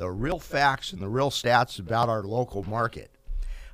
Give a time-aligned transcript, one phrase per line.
[0.00, 3.10] the real facts and the real stats about our local market.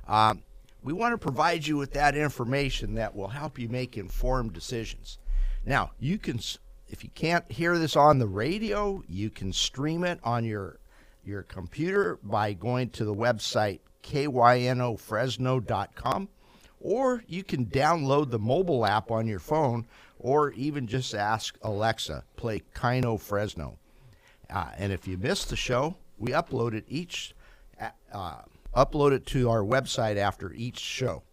[0.09, 0.43] Um,
[0.83, 5.19] we want to provide you with that information that will help you make informed decisions.
[5.65, 6.41] Now, you can,
[6.89, 10.79] if you can't hear this on the radio, you can stream it on your
[11.23, 16.29] your computer by going to the website kynofresno.com,
[16.81, 19.87] or you can download the mobile app on your phone,
[20.19, 23.77] or even just ask Alexa, play Kino Fresno.
[24.49, 27.35] Uh, and if you missed the show, we upload it each,
[28.13, 28.41] uh,
[28.75, 31.23] upload it to our website after each show.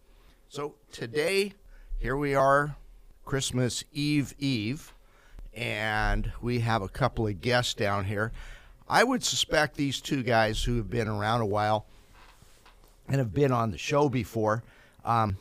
[0.49, 1.53] So today,
[1.97, 2.75] here we are,
[3.23, 4.93] Christmas Eve Eve,
[5.53, 8.31] and we have a couple of guests down here.
[8.87, 11.87] I would suspect these two guys who have been around a while
[13.07, 14.63] and have been on the show before,
[15.03, 15.37] um,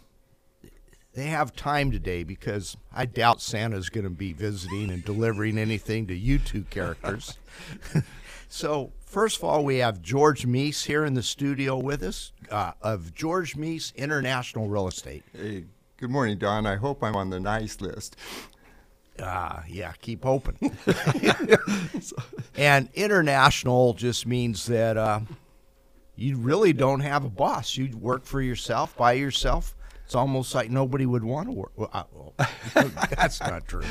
[1.14, 6.08] they have time today because I doubt Santa's going to be visiting and delivering anything
[6.08, 7.38] to you two characters.
[8.48, 12.72] so, first of all, we have George Mees here in the studio with us uh,
[12.82, 15.22] of George Mees International Real Estate.
[15.32, 15.66] Hey,
[15.98, 16.66] good morning, Don.
[16.66, 18.16] I hope I'm on the nice list.
[19.22, 20.56] Ah, uh, yeah, keep hoping.
[22.56, 25.20] and international just means that uh,
[26.16, 27.76] you really don't have a boss.
[27.76, 29.76] You work for yourself, by yourself.
[30.04, 31.70] It's almost like nobody would want to work.
[31.76, 32.34] Well, I, well,
[33.16, 33.84] that's not true.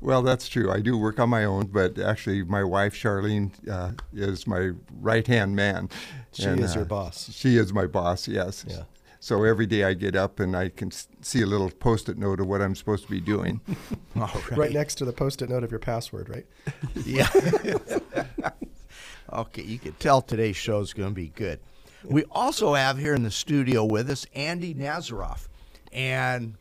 [0.00, 0.70] Well, that's true.
[0.70, 5.26] I do work on my own, but actually, my wife Charlene uh, is my right
[5.26, 5.88] hand man.
[6.32, 7.30] She and, is your uh, boss.
[7.32, 8.28] She is my boss.
[8.28, 8.64] Yes.
[8.68, 8.82] Yeah.
[9.20, 12.46] So every day I get up and I can see a little post-it note of
[12.46, 13.60] what I'm supposed to be doing.
[14.14, 14.56] right.
[14.56, 16.46] right next to the post-it note of your password, right?
[17.04, 17.28] yeah.
[19.32, 21.58] okay, you can tell today's show is going to be good.
[22.04, 25.48] We also have here in the studio with us Andy Nazaroff.
[25.92, 26.54] And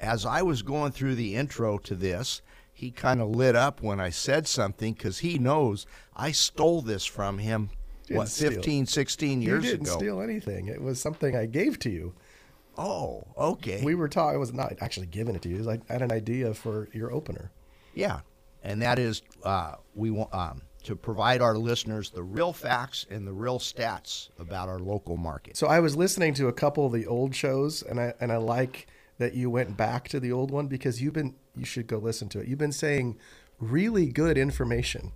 [0.00, 2.40] as I was going through the intro to this,
[2.76, 7.06] he kind of lit up when I said something because he knows I stole this
[7.06, 7.70] from him,
[8.10, 9.64] what, 15, 16 years ago.
[9.64, 9.96] You didn't ago.
[9.96, 10.68] steal anything.
[10.68, 12.12] It was something I gave to you.
[12.76, 13.82] Oh, okay.
[13.82, 15.70] We were talking, I was not actually giving it to you.
[15.70, 17.50] I had an idea for your opener.
[17.94, 18.20] Yeah.
[18.62, 23.26] And that is, uh, we want, um, to provide our listeners the real facts and
[23.26, 25.56] the real stats about our local market.
[25.56, 28.36] So I was listening to a couple of the old shows, and I and I
[28.36, 28.86] like
[29.18, 32.28] that you went back to the old one because you've been you should go listen
[32.30, 32.48] to it.
[32.48, 33.16] You've been saying
[33.58, 35.12] really good information.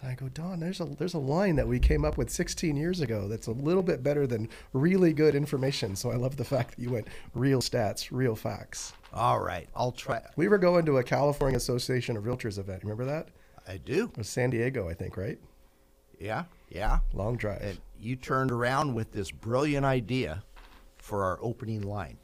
[0.00, 2.76] And I go, Don, there's a there's a line that we came up with 16
[2.76, 5.96] years ago that's a little bit better than really good information.
[5.96, 8.92] So I love the fact that you went real stats, real facts.
[9.12, 10.20] All right, I'll try.
[10.36, 12.82] We were going to a California Association of Realtors event.
[12.82, 13.28] Remember that?
[13.66, 14.10] I do.
[14.12, 15.38] It was San Diego, I think, right?
[16.20, 16.98] Yeah, yeah.
[17.12, 17.62] Long drive.
[17.62, 20.42] And you turned around with this brilliant idea
[20.98, 22.18] for our opening line.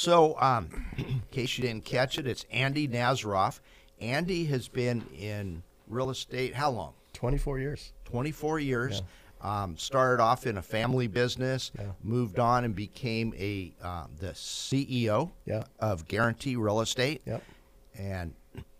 [0.00, 3.60] So, um, in case you didn't catch it, it's Andy Nazaroff.
[4.00, 6.94] Andy has been in real estate how long?
[7.12, 7.92] 24 years.
[8.06, 9.02] 24 years.
[9.42, 9.62] Yeah.
[9.62, 11.92] Um, started off in a family business, yeah.
[12.02, 15.64] moved on and became a um, the CEO yeah.
[15.78, 17.20] of Guarantee Real Estate.
[17.26, 17.42] Yep.
[17.98, 18.32] And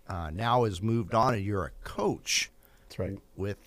[0.09, 2.51] uh, now has moved on and you're a coach.
[2.89, 3.19] That's right.
[3.37, 3.59] With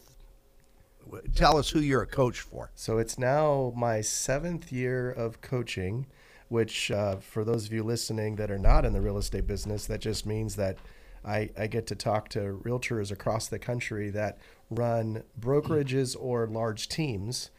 [1.36, 2.72] tell us who you're a coach for.
[2.74, 6.08] So it's now my seventh year of coaching,
[6.50, 9.86] which uh, for those of you listening that are not in the real estate business,
[9.88, 10.78] that just means that
[11.26, 14.38] I, I get to talk to realtors across the country that
[14.70, 17.50] run brokerages or large teams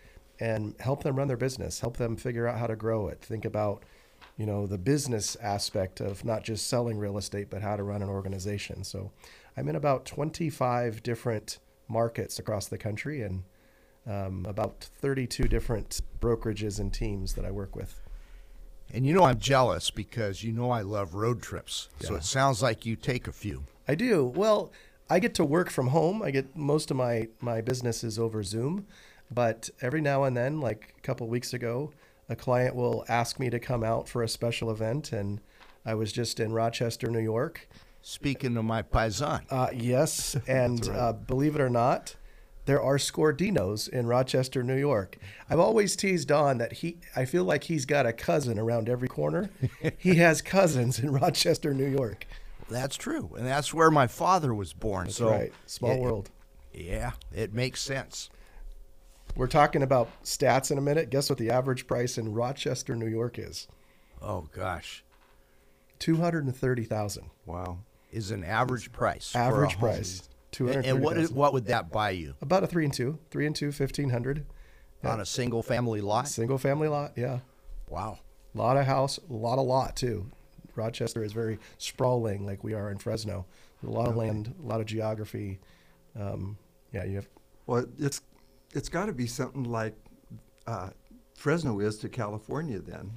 [0.41, 3.21] and help them run their business, help them figure out how to grow it.
[3.23, 3.85] Think about
[4.37, 8.03] you know the business aspect of not just selling real estate but how to run
[8.03, 9.11] an organization so
[9.57, 11.59] i'm in about 25 different
[11.89, 13.45] markets across the country and
[14.07, 18.01] um, about 32 different brokerages and teams that i work with
[18.95, 22.09] and you know i'm jealous because you know i love road trips yeah.
[22.09, 24.73] so it sounds like you take a few i do well
[25.11, 28.43] i get to work from home i get most of my my business is over
[28.43, 28.87] zoom
[29.31, 31.93] but every now and then like a couple weeks ago
[32.29, 35.41] a client will ask me to come out for a special event, and
[35.85, 37.69] I was just in Rochester, New York.
[38.03, 39.43] Speaking to my paisan.
[39.51, 40.97] Uh, yes, and right.
[40.97, 42.17] uh, believe it or not,
[42.67, 45.19] there are Scordinos in Rochester, New York.
[45.51, 49.09] I've always teased Don that he, I feel like he's got a cousin around every
[49.09, 49.51] corner.
[49.99, 52.27] he has cousins in Rochester, New York.
[52.71, 55.07] That's true, and that's where my father was born.
[55.07, 56.31] That's so right, small it, world.
[56.73, 58.31] Yeah, it makes sense.
[59.37, 61.11] We're talking about stats in a minute.
[61.11, 63.69] Guess what the average price in Rochester, New York is?
[64.23, 65.05] Oh gosh,
[65.99, 67.31] Two hundred and thirty thousand.
[67.47, 67.79] Wow.
[68.11, 69.35] is an average price.
[69.35, 70.29] Average price.
[70.55, 73.19] Two And, what is, what would that buy you About a three and two.
[73.29, 74.47] Three and two, fifteen hundred.
[75.03, 76.29] on a single family lot?
[76.29, 77.15] Single family lot.
[77.17, 77.41] Yeah.
[77.89, 78.21] Wow.
[78.55, 80.31] A lot of house, a lot of lot too.
[80.77, 83.47] Rochester is very sprawling, like we are in Fresno.
[83.85, 85.59] A lot of land, a lot of geography.
[86.19, 86.57] Um,
[86.93, 87.29] yeah, you have.
[87.67, 88.21] Well, it's
[88.75, 89.97] it's got to be something like
[90.69, 90.91] uh,
[91.35, 93.11] Fresno is to California then,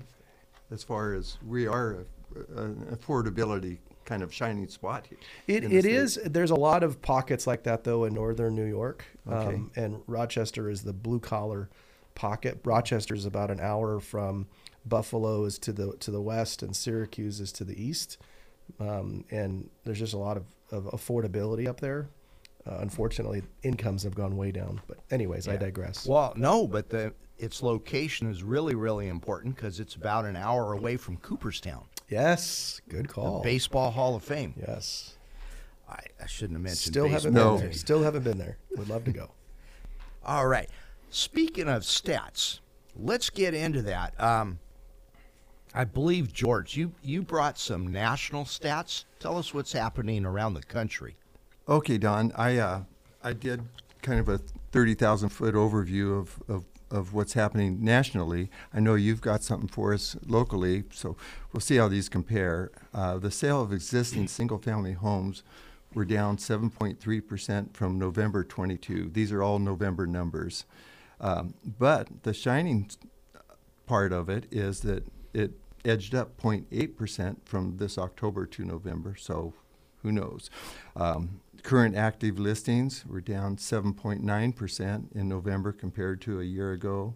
[0.71, 2.05] as far as we are
[2.35, 3.77] a, an affordability
[4.07, 5.19] kind of shining spot here.
[5.45, 6.19] It, the is.
[6.25, 9.55] There's a lot of pockets like that though in northern New York, Okay.
[9.55, 11.69] um, and Rochester is the blue collar
[12.15, 12.59] pocket.
[12.63, 14.47] Rochester is about an hour from
[14.85, 18.17] Buffalo is to the to the west, and Syracuse is to the east.
[18.79, 22.09] Um, and there's just a lot of, of affordability up there.
[22.65, 24.81] Uh, unfortunately, incomes have gone way down.
[24.87, 26.05] But anyways, I digress.
[26.05, 30.73] Well, no, but the its location is really really important because it's about an hour
[30.73, 33.41] away from Cooperstown, Yes, good the call.
[33.41, 34.53] Baseball Hall of Fame.
[34.57, 35.15] Yes.
[35.89, 37.51] I, I shouldn't have mentioned Still haven't baseball.
[37.55, 37.67] been No.
[37.69, 37.73] there.
[37.73, 38.57] Still haven't been there.
[38.77, 39.31] Would love to go.
[40.25, 40.69] All right.
[41.09, 42.59] Speaking of stats,
[42.95, 44.19] let's get into that.
[44.21, 44.59] Um,
[45.73, 49.05] I believe George, you you brought some national stats.
[49.19, 51.15] Tell us what's happening around the country.
[51.69, 52.31] Okay, Don.
[52.35, 52.81] I uh,
[53.23, 53.61] I did
[54.01, 54.39] kind of a
[54.71, 58.49] thirty thousand foot overview of, of of what's happening nationally.
[58.73, 61.17] I know you've got something for us locally, so
[61.51, 62.71] we'll see how these compare.
[62.93, 65.43] Uh, the sale of existing single family homes
[65.93, 69.09] were down seven point three percent from November twenty two.
[69.09, 70.65] These are all November numbers,
[71.19, 72.89] um, but the shining
[73.85, 75.53] part of it is that it
[75.85, 79.53] edged up 0.8% from this October to November, so
[80.03, 80.49] who knows?
[80.95, 87.15] Um, current active listings were down 7.9% in November compared to a year ago,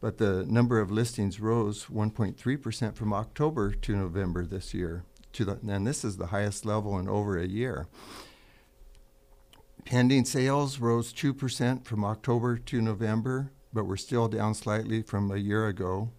[0.00, 5.04] but the number of listings rose 1.3% from October to November this year.
[5.34, 7.86] To the, and this is the highest level in over a year.
[9.84, 15.36] Pending sales rose 2% from October to November, but we're still down slightly from a
[15.36, 16.10] year ago.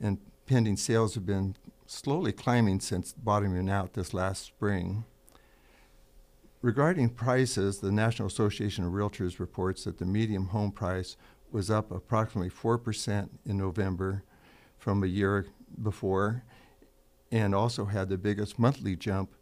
[0.00, 1.56] And pending sales have been
[1.86, 5.04] slowly climbing since bottoming out this last spring.
[6.60, 11.16] Regarding prices, the National Association of Realtors reports that the median home price
[11.52, 14.24] was up approximately 4% in November
[14.76, 15.46] from a year
[15.82, 16.42] before
[17.30, 19.34] and also had the biggest monthly jump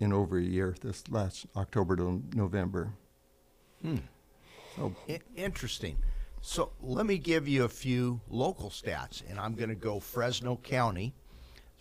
[0.00, 2.92] in over a year this last October to November.
[4.76, 5.96] So I- interesting.
[6.42, 10.56] So let me give you a few local stats, and I'm going to go Fresno
[10.56, 11.14] County.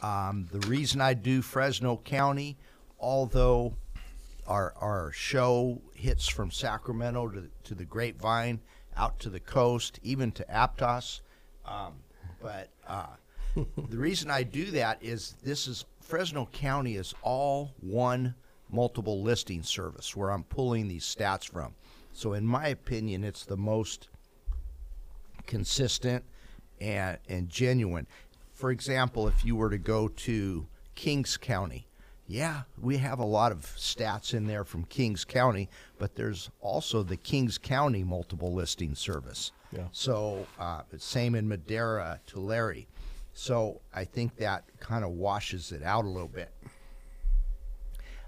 [0.01, 2.57] Um, the reason I do Fresno County,
[2.99, 3.73] although
[4.49, 8.59] our our show hits from Sacramento to, to the Grapevine,
[8.97, 11.21] out to the coast, even to Aptos,
[11.65, 11.93] um,
[12.41, 13.15] but uh,
[13.55, 18.33] the reason I do that is this is Fresno County is all one
[18.71, 21.75] multiple listing service where I'm pulling these stats from.
[22.13, 24.09] So in my opinion, it's the most
[25.45, 26.25] consistent
[26.81, 28.07] and and genuine.
[28.53, 31.87] For example, if you were to go to Kings County,
[32.29, 35.67] yeah, we have a lot of stats in there from Kings County,
[35.97, 39.51] but there's also the Kings County multiple listing service.
[39.75, 39.87] Yeah.
[39.91, 42.85] So uh, same in Madera, Tulare.
[43.33, 46.53] So I think that kind of washes it out a little bit.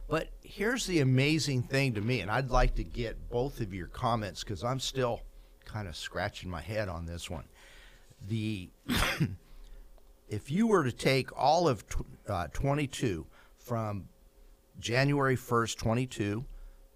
[0.09, 3.87] But here's the amazing thing to me, and I'd like to get both of your
[3.87, 5.21] comments because I'm still
[5.63, 7.45] kind of scratching my head on this one.
[8.27, 8.71] The
[10.27, 13.27] if you were to take all of tw- uh, 22
[13.71, 14.09] from
[14.81, 16.43] January 1st, 22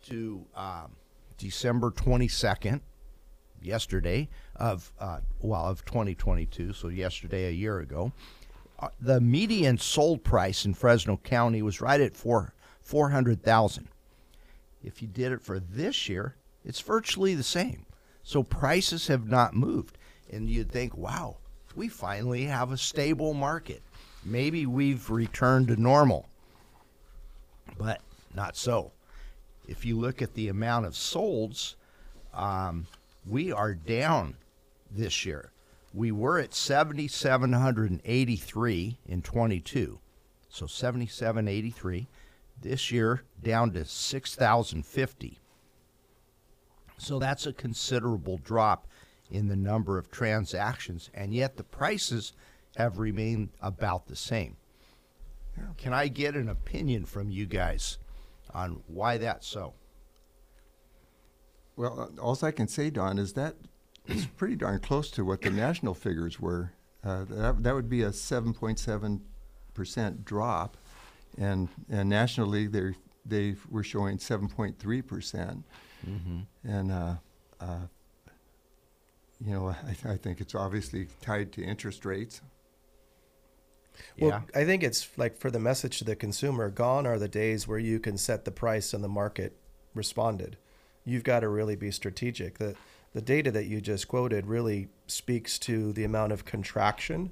[0.03, 0.91] to um,
[1.37, 2.81] December 22nd,
[3.61, 4.27] yesterday
[4.57, 8.11] of uh, well of 2022, so yesterday a year ago,
[8.79, 13.87] uh, the median sold price in Fresno County was right at four four hundred thousand.
[14.83, 17.85] If you did it for this year, it's virtually the same.
[18.21, 19.97] So prices have not moved,
[20.29, 21.37] and you'd think, wow,
[21.73, 23.81] we finally have a stable market.
[24.25, 26.27] Maybe we've returned to normal,
[27.77, 28.01] but
[28.33, 28.93] not so.
[29.67, 31.75] If you look at the amount of solds,
[32.33, 32.87] um,
[33.25, 34.37] we are down
[34.91, 35.51] this year.
[35.93, 39.99] We were at 7,783 in 22.
[40.49, 42.07] So 7,783.
[42.61, 45.39] This year, down to 6,050.
[46.97, 48.87] So that's a considerable drop
[49.29, 52.33] in the number of transactions, and yet the prices
[52.77, 54.55] have remained about the same.
[55.77, 57.97] Can I get an opinion from you guys
[58.53, 59.73] on why that's so?
[61.75, 63.55] Well, all I can say, Don, is that
[64.07, 66.71] it's pretty darn close to what the national figures were.
[67.03, 69.21] Uh, that, that would be a 7.7
[69.73, 70.77] percent drop,
[71.37, 72.95] and and nationally they
[73.25, 75.63] they were showing 7.3 percent,
[76.63, 77.15] and uh,
[77.59, 77.79] uh,
[79.45, 82.41] you know I, I think it's obviously tied to interest rates.
[84.19, 84.61] Well, Yeah.
[84.61, 87.79] I think it's like for the message to the consumer, gone are the days where
[87.79, 89.55] you can set the price and the market
[89.93, 90.57] responded.
[91.05, 92.57] You've got to really be strategic.
[92.57, 92.75] The
[93.13, 97.31] the data that you just quoted really speaks to the amount of contraction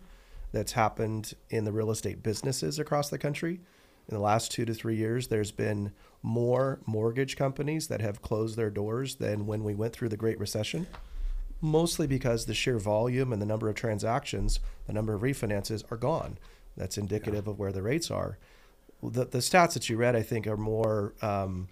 [0.53, 3.59] that's happened in the real estate businesses across the country.
[4.07, 5.91] In the last 2 to 3 years, there's been
[6.21, 10.39] more mortgage companies that have closed their doors than when we went through the Great
[10.39, 10.87] Recession
[11.63, 15.97] mostly because the sheer volume and the number of transactions, the number of refinances are
[15.97, 16.37] gone.
[16.75, 18.37] That's indicative of where the rates are.
[19.01, 21.69] The, the stats that you read, I think, are more um,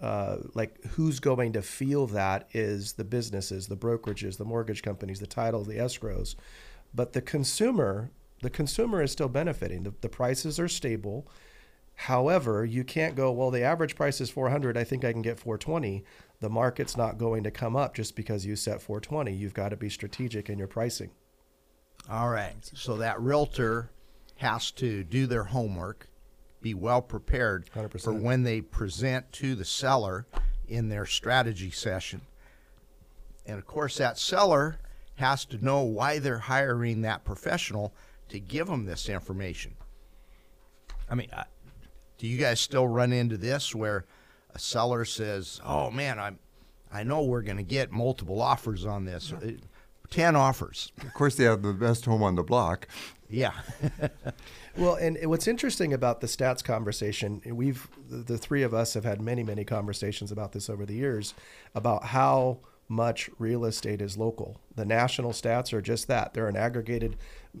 [0.00, 5.18] uh, like who's going to feel that is the businesses, the brokerages, the mortgage companies,
[5.18, 6.36] the title, the escrows.
[6.94, 9.82] But the consumer, the consumer is still benefiting.
[9.82, 11.26] The, the prices are stable.
[11.94, 14.76] However, you can't go, well, the average price is 400.
[14.76, 16.04] I think I can get 420.
[16.40, 19.32] The market's not going to come up just because you set 420.
[19.32, 21.10] You've got to be strategic in your pricing.
[22.10, 22.56] All right.
[22.74, 23.90] So that realtor
[24.36, 26.08] has to do their homework,
[26.60, 28.20] be well prepared for 100%.
[28.20, 30.26] when they present to the seller
[30.68, 32.20] in their strategy session.
[33.46, 34.78] And of course, that seller
[35.16, 37.94] has to know why they're hiring that professional
[38.28, 39.74] to give them this information.
[41.08, 41.30] I mean,
[42.18, 44.04] do you guys still run into this where
[44.56, 46.38] a seller says, "Oh man, I'm
[46.90, 49.32] I know we're going to get multiple offers on this.
[49.32, 49.52] Uh,
[50.10, 52.88] 10 offers." Of course, they have the best home on the block.
[53.28, 53.52] Yeah.
[54.78, 59.04] Well, and what's interesting about the stats conversation, we've the the three of us have
[59.04, 61.32] had many, many conversations about this over the years
[61.74, 64.60] about how much real estate is local.
[64.74, 66.34] The national stats are just that.
[66.34, 67.16] They're an aggregated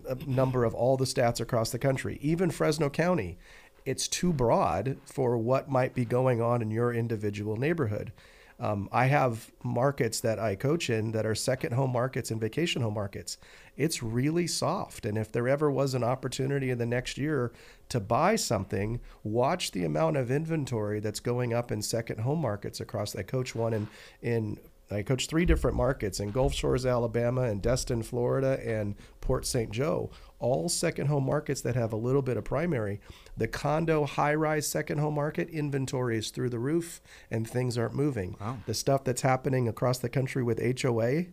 [0.06, 2.18] uh, number of all the stats across the country.
[2.20, 3.38] Even Fresno County,
[3.86, 8.12] it's too broad for what might be going on in your individual neighborhood.
[8.58, 12.82] Um, I have markets that I coach in that are second home markets and vacation
[12.82, 13.36] home markets.
[13.76, 15.04] It's really soft.
[15.04, 17.52] And if there ever was an opportunity in the next year
[17.90, 22.80] to buy something, watch the amount of inventory that's going up in second home markets
[22.80, 23.14] across.
[23.14, 23.88] I coach one in,
[24.22, 24.58] in
[24.90, 29.70] I coach three different markets in Gulf Shores, Alabama, and Destin, Florida, and Port St.
[29.70, 30.10] Joe.
[30.38, 33.00] All second home markets that have a little bit of primary.
[33.36, 37.00] The condo high rise second home market inventory is through the roof
[37.30, 38.36] and things aren't moving.
[38.66, 41.24] The stuff that's happening across the country with HOA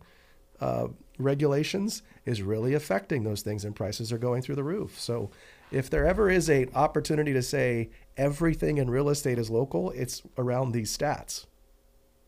[0.60, 5.00] uh, regulations is really affecting those things and prices are going through the roof.
[5.00, 5.32] So
[5.72, 10.24] if there ever is a opportunity to say everything in real estate is local, it's
[10.38, 11.46] around these stats.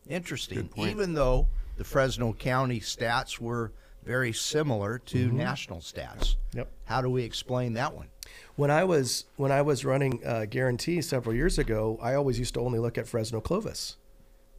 [0.08, 0.70] Interesting.
[0.76, 3.72] Even though the Fresno County stats were
[4.04, 6.36] very similar to national stats.
[6.54, 6.70] Yep.
[6.84, 8.08] How do we explain that one?
[8.56, 12.54] When I was when I was running uh, Guarantee several years ago, I always used
[12.54, 13.96] to only look at Fresno Clovis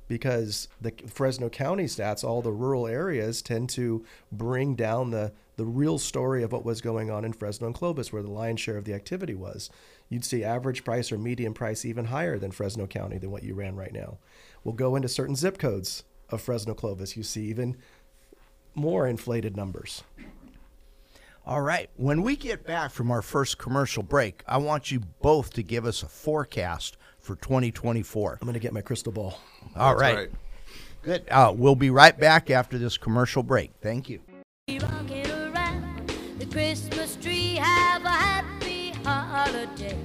[0.07, 5.65] because the Fresno County stats, all the rural areas, tend to bring down the the
[5.65, 8.77] real story of what was going on in Fresno and Clovis, where the lion's share
[8.77, 9.71] of the activity was.
[10.07, 13.55] You'd see average price or median price even higher than Fresno County than what you
[13.55, 14.19] ran right now.
[14.63, 17.17] We'll go into certain zip codes of Fresno Clovis.
[17.17, 17.75] You see even
[18.75, 20.03] more inflated numbers.
[21.47, 21.89] All right.
[21.95, 25.85] When we get back from our first commercial break, I want you both to give
[25.85, 28.39] us a forecast for 2024.
[28.41, 29.39] I'm going to get my crystal ball.
[29.77, 30.15] All That's right.
[30.17, 30.29] right.
[31.03, 31.23] Good.
[31.31, 33.71] Uh, we'll be right back after this commercial break.
[33.81, 34.19] Thank you.
[34.67, 34.77] The
[36.51, 39.97] Christmas tree, have a happy holiday.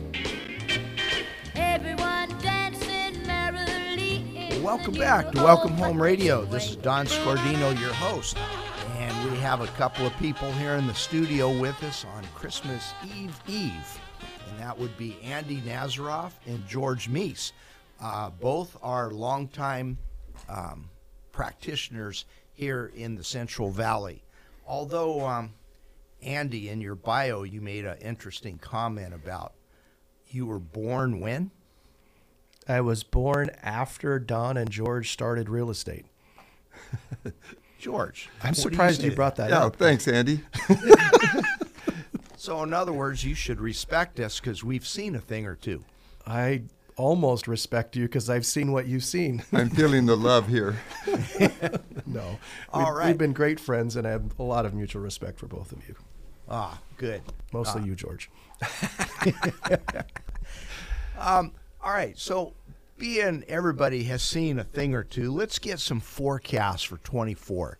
[1.56, 4.60] Everyone dancing merrily.
[4.62, 6.44] Welcome back to Welcome Home Radio.
[6.44, 8.36] This is Don Scordino, your host.
[9.24, 13.38] We have a couple of people here in the studio with us on Christmas Eve
[13.46, 14.00] Eve.
[14.48, 17.52] And that would be Andy Nazaroff and George Mees.
[18.00, 19.96] Uh, both are longtime
[20.48, 20.90] um,
[21.30, 24.24] practitioners here in the Central Valley.
[24.66, 25.54] Although, um,
[26.20, 29.52] Andy, in your bio, you made an interesting comment about
[30.26, 31.52] you were born when?
[32.66, 36.06] I was born after Don and George started real estate.
[37.82, 38.30] George.
[38.44, 39.16] I'm surprised you, say?
[39.16, 39.76] brought that Yeah, up.
[39.76, 40.40] thanks, Andy.
[42.36, 45.84] So, in other words, you should respect us because we've seen a thing or two.
[46.24, 46.62] I
[46.96, 49.42] almost respect you because I've seen what you've seen.
[49.52, 50.78] I'm feeling the love here.
[52.06, 52.38] no.
[52.72, 53.06] All we've, right.
[53.08, 55.86] We've been great friends, and I have a lot of mutual respect for both of
[55.88, 55.96] you.
[56.48, 57.22] Ah, good.
[57.52, 58.30] Mostly you, George.
[61.20, 61.50] All
[61.84, 62.16] right.
[62.16, 62.54] So,
[63.02, 67.76] being everybody has seen a thing or two, let's get some forecasts for 24.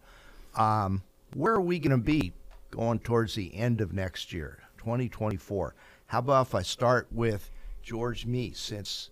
[0.57, 1.03] um,
[1.35, 2.33] where are we going to be
[2.73, 5.75] going towards the end of next year, 2024?
[6.07, 7.51] How about if I start with
[7.85, 9.11] George Mees, since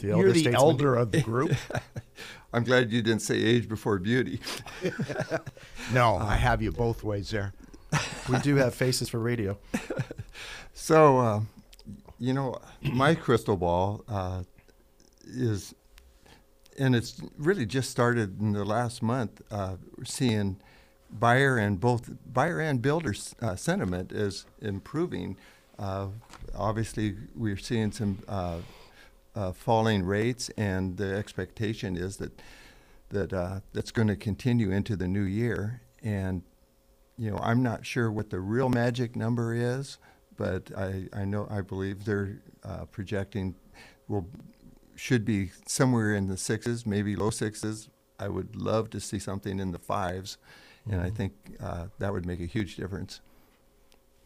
[0.00, 0.56] The you're the statesman.
[0.56, 1.52] elder of the group?
[2.52, 4.40] I'm glad you didn't say age before beauty.
[5.92, 7.52] no, I have you both ways there.
[8.28, 9.56] We do have faces for radio.
[10.72, 11.40] So, uh,
[12.18, 14.42] you know, my crystal ball uh,
[15.26, 15.74] is,
[16.78, 19.40] and it's really just started in the last month.
[19.50, 20.60] Uh, seeing
[21.10, 25.36] buyer and both buyer and builder uh, sentiment is improving.
[25.78, 26.08] Uh,
[26.54, 28.58] obviously, we're seeing some uh,
[29.34, 32.32] uh, falling rates, and the expectation is that
[33.10, 35.80] that uh, that's going to continue into the new year.
[36.02, 36.42] And
[37.16, 39.98] you know, I'm not sure what the real magic number is,
[40.36, 42.40] but I, I know I believe they're
[42.90, 43.54] projecting
[44.08, 44.28] will
[44.96, 47.88] should be somewhere in the sixes, maybe low sixes.
[48.18, 50.38] I would love to see something in the fives,
[50.90, 53.20] and I think uh, that would make a huge difference.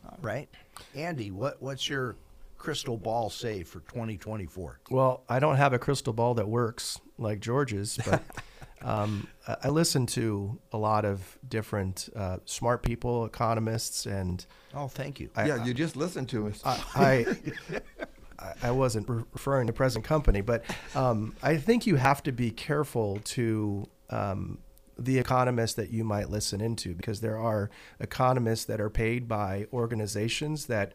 [0.04, 0.48] All right.
[0.94, 2.16] Andy, what, what's your
[2.56, 4.80] crystal ball say for 2024?
[4.90, 8.22] Well, I don't have a crystal ball that works like George's, but
[8.82, 14.44] um, I I listen to a lot of different uh, smart people, economists, and
[14.75, 15.30] Oh, thank you.
[15.34, 16.62] I, yeah, you just listen to us.
[16.64, 17.37] I, I,
[18.62, 20.64] I wasn't re- referring to present company, but
[20.95, 24.59] um, I think you have to be careful to um,
[24.99, 29.66] the economists that you might listen into because there are economists that are paid by
[29.73, 30.95] organizations that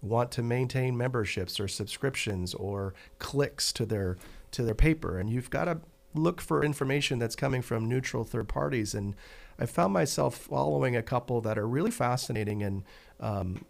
[0.00, 4.18] want to maintain memberships or subscriptions or clicks to their
[4.50, 5.80] to their paper, and you've got to
[6.14, 8.94] look for information that's coming from neutral third parties.
[8.94, 9.14] And
[9.58, 12.82] I found myself following a couple that are really fascinating and
[13.18, 13.64] um,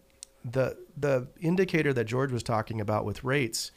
[0.44, 3.70] the the indicator that George was talking about with rates,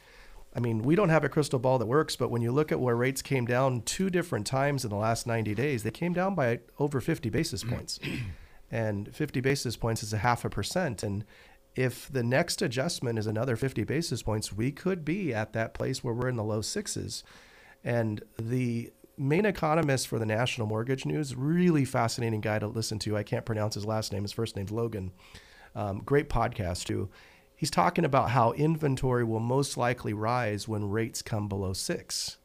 [0.54, 2.80] I mean, we don't have a crystal ball that works, but when you look at
[2.80, 6.34] where rates came down two different times in the last 90 days, they came down
[6.34, 7.98] by over 50 basis points.
[8.70, 11.24] and 50 basis points is a half a percent and
[11.76, 16.02] if the next adjustment is another 50 basis points, we could be at that place
[16.02, 17.22] where we're in the low sixes.
[17.84, 23.16] And the main economist for the National Mortgage News, really fascinating guy to listen to.
[23.16, 24.22] I can't pronounce his last name.
[24.22, 25.12] His first name's Logan.
[25.76, 27.10] Um, great podcast too.
[27.54, 32.38] He's talking about how inventory will most likely rise when rates come below six,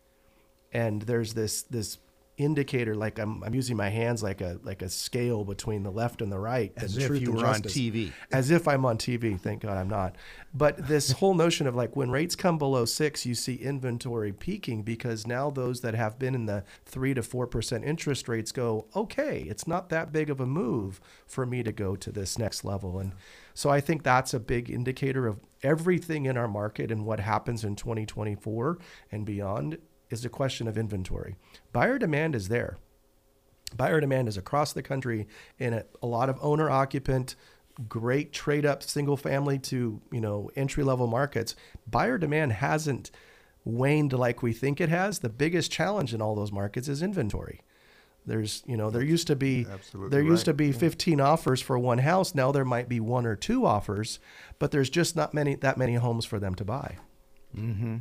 [0.72, 1.98] and there's this this
[2.38, 6.22] indicator like I'm, I'm using my hands like a like a scale between the left
[6.22, 7.62] and the right As if you were on.
[7.62, 8.12] TV.
[8.32, 9.40] as if I'm on TV.
[9.40, 10.16] Thank God I'm not.
[10.54, 14.84] But this whole notion of like when rates come below six, you see inventory peaking
[14.84, 18.88] because now those that have been in the three to four percent interest rates go,
[18.96, 22.64] okay, it's not that big of a move for me to go to this next
[22.64, 23.00] level.
[23.00, 23.14] And
[23.54, 27.64] so I think that's a big indicator of everything in our market and what happens
[27.64, 28.80] in 2024
[29.12, 29.78] and beyond
[30.12, 31.36] is a question of inventory.
[31.74, 32.78] Buyer demand is there.
[33.76, 37.36] Buyer demand is across the country in a, a lot of owner occupant
[37.88, 41.56] great trade up single family to you know entry level markets
[41.88, 43.10] buyer demand hasn't
[43.64, 45.20] waned like we think it has.
[45.20, 47.62] The biggest challenge in all those markets is inventory.
[48.26, 50.54] There's you know there used to be Absolutely there used right.
[50.54, 52.36] to be 15 offers for one house.
[52.36, 54.20] Now there might be one or two offers
[54.60, 56.98] but there's just not many that many homes for them to buy
[57.58, 57.98] mm-hmm.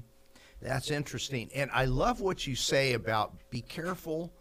[0.62, 1.50] That's interesting.
[1.54, 4.32] And I love what you say about be careful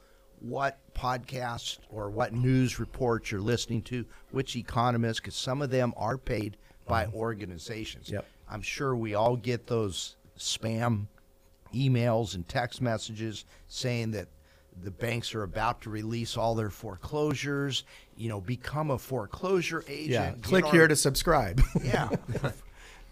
[0.42, 5.94] what podcasts or what news reports you're listening to, which economists, because some of them
[5.98, 7.18] are paid by mm-hmm.
[7.18, 8.10] organizations.
[8.10, 8.26] Yep.
[8.50, 11.08] I'm sure we all get those spam
[11.74, 14.28] emails and text messages saying that
[14.82, 17.84] the banks are about to release all their foreclosures.
[18.16, 20.10] You know, become a foreclosure agent.
[20.10, 22.10] yeah click our- here to subscribe yeah.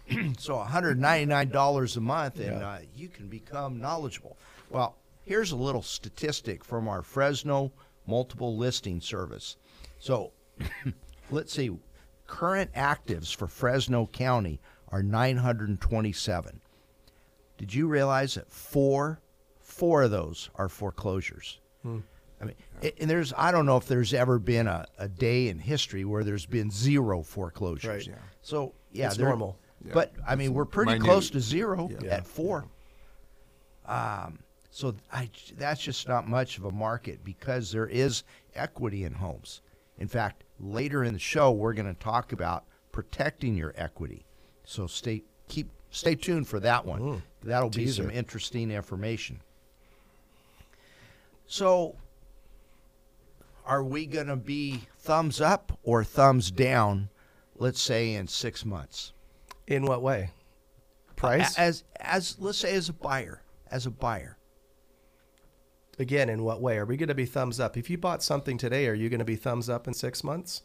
[0.38, 2.68] so $199 a month, and Yeah.
[2.68, 4.36] uh, you can become knowledgeable.
[4.70, 7.72] Well, here's a little statistic from our Fresno
[8.06, 9.56] multiple listing service.
[9.98, 10.32] So
[11.30, 11.70] let's see,
[12.26, 16.60] current actives for Fresno County are 927.
[17.58, 19.20] Did you realize that four,
[19.60, 21.60] four of those are foreclosures?
[21.84, 25.48] I mean, a- and there's I don't know if there's ever been a, a day
[25.48, 28.06] in history where there's been zero foreclosures.
[28.06, 28.14] Right.
[28.16, 28.22] Yeah.
[28.42, 29.58] So yeah, It's normal.
[29.92, 31.04] But I mean, we're pretty minute.
[31.04, 32.16] close to zero Yeah.
[32.16, 32.66] at four.
[33.86, 38.22] Um, so I, that's just not much of a market because there is
[38.54, 39.62] equity in homes.
[39.98, 44.24] In fact, later in the show, we're going to talk about protecting your equity.
[44.64, 47.00] So stay keep stay tuned for that one.
[47.00, 47.22] Mm.
[47.42, 49.40] That'll be some interesting information.
[51.46, 51.96] So,
[53.64, 57.08] are we going to be thumbs up or thumbs down?
[57.56, 59.12] Let's say in six months.
[59.68, 60.30] In what way
[61.18, 64.38] price As as let's say as a buyer, as a buyer.
[65.98, 66.78] Again, in what way?
[66.78, 67.76] Are we going to be thumbs up?
[67.76, 70.62] If you bought something today, are you going to be thumbs up in six months?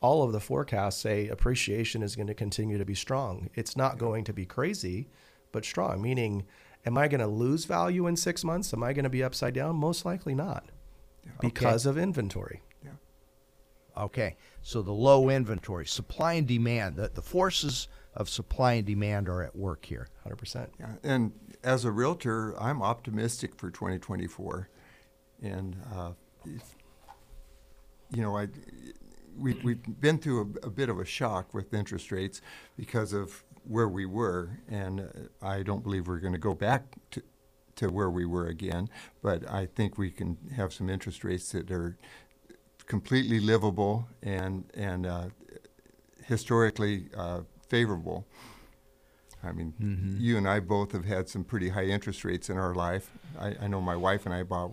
[0.00, 3.50] All of the forecasts say appreciation is going to continue to be strong.
[3.54, 5.08] It's not going to be crazy,
[5.50, 6.00] but strong.
[6.00, 6.46] Meaning,
[6.84, 8.72] am I going to lose value in six months?
[8.72, 9.74] Am I going to be upside down?
[9.74, 10.66] Most likely not,
[11.40, 12.62] because of inventory.
[12.84, 12.90] Yeah.
[13.96, 19.28] Okay, so the low inventory, supply and demand, the, the forces of supply and demand
[19.28, 20.08] are at work here.
[20.22, 20.70] Hundred percent.
[20.80, 24.68] Yeah, and as a realtor, I'm optimistic for 2024,
[25.42, 26.12] and uh,
[28.10, 28.48] you know, I
[29.36, 32.40] we we've been through a, a bit of a shock with interest rates
[32.76, 36.84] because of where we were, and uh, I don't believe we're going to go back
[37.12, 37.22] to
[37.76, 38.88] to where we were again.
[39.22, 41.98] But I think we can have some interest rates that are
[42.86, 45.26] completely livable and and uh,
[46.24, 48.26] historically uh, favorable.
[49.44, 49.74] I mean,
[50.18, 53.10] you and I both have had some pretty high interest rates in our life.
[53.38, 54.72] I, I know my wife and I bought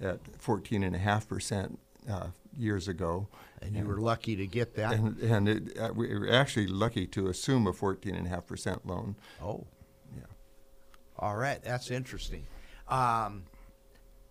[0.00, 1.76] at 14.5%
[2.10, 3.28] uh, years ago.
[3.62, 4.94] And you were lucky to get that.
[4.94, 9.14] And, and it, uh, we were actually lucky to assume a 14.5% loan.
[9.42, 9.66] oh,
[10.16, 10.22] Yeah.
[11.18, 12.44] all right, that's interesting.
[12.88, 13.44] Um,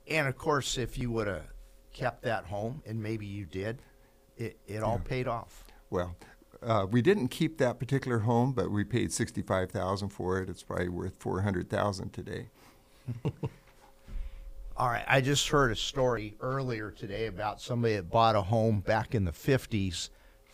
[0.08, 1.46] and of course, if you would have
[1.94, 3.82] kept that home, and maybe you did,
[4.38, 5.64] it, it all paid off.
[5.90, 6.16] Well,
[6.62, 10.50] uh, we didn't keep that particular home, but we paid 65000 for it.
[10.50, 12.48] It's probably worth 400000 today.
[14.78, 18.82] All right, I just heard a story earlier today about somebody that bought a home
[18.82, 20.10] back in the 50s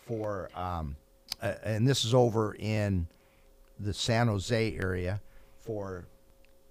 [0.05, 0.95] for, um,
[1.41, 3.07] uh, and this is over in
[3.79, 5.19] the San Jose area
[5.59, 6.05] for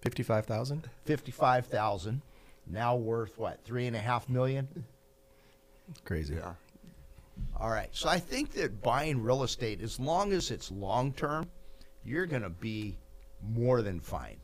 [0.03, 0.89] Fifty-five thousand.
[1.05, 2.23] 55000
[2.67, 4.67] now worth what, three and a half million?
[6.05, 6.35] Crazy.
[6.35, 6.55] Yeah.
[7.57, 7.89] All right.
[7.93, 11.49] So I think that buying real estate, as long as it's long term,
[12.05, 12.99] you're going to be
[13.55, 14.39] more than fine.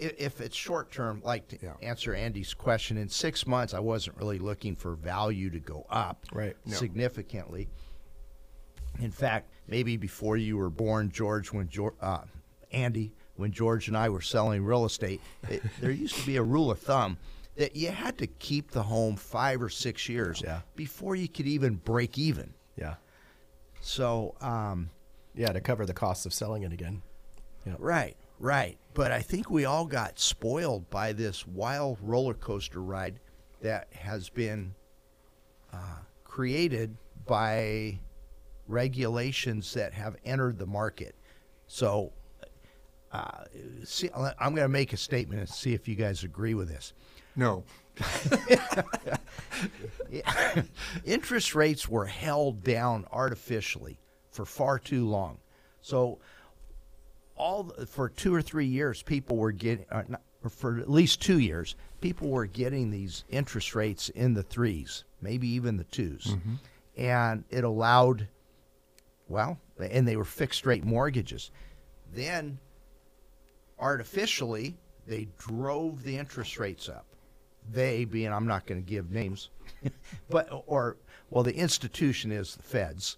[0.00, 1.74] I- If it's short term, like to Yeah.
[1.82, 6.24] answer Andy's question, in six months, I wasn't really looking for value to go up
[6.32, 6.56] Right.
[6.66, 6.76] No.
[6.76, 7.68] significantly.
[9.00, 12.22] In fact, maybe before you were born, George, when George, uh,
[12.70, 16.42] Andy, when George and I were selling real estate, it, there used to be a
[16.42, 17.16] rule of thumb
[17.56, 20.62] that you had to keep the home five or six years Yeah.
[20.76, 22.54] before you could even break even.
[22.76, 22.96] Yeah.
[23.80, 24.90] So, um,
[25.36, 25.52] Yeah.
[25.52, 27.02] To cover the cost of selling it again.
[27.66, 27.74] Yeah.
[27.78, 28.78] right, right.
[28.92, 33.18] But I think we all got spoiled by this wild roller coaster ride
[33.62, 34.74] that has been
[35.72, 37.98] uh, created by
[38.68, 41.14] regulations that have entered the market.
[41.66, 42.12] So,
[43.12, 43.44] uh,
[43.84, 46.92] see, I'm going to make a statement and see if you guys agree with this.
[47.36, 47.64] No.
[51.04, 53.98] interest rates were held down artificially
[54.30, 55.38] for far too long.
[55.80, 56.18] So,
[57.36, 61.20] all for two or three years, people were getting, uh, not, or for at least
[61.22, 66.36] two years, people were getting these interest rates in the threes, maybe even the 2s
[66.96, 68.28] and it allowed,
[69.28, 71.50] well, and they were fixed rate mortgages.
[72.12, 72.58] Then,
[73.78, 77.06] artificially, they drove the interest rates up
[77.70, 79.50] they being I'm not going to give names,
[80.30, 80.96] but or
[81.30, 83.16] well the institution is the Feds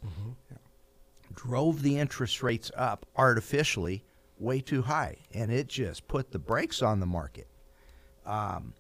[1.37, 4.03] drove the interest rates up artificially
[4.39, 7.47] way too high, and it just put the brakes on the market.
[8.25, 8.73] Um,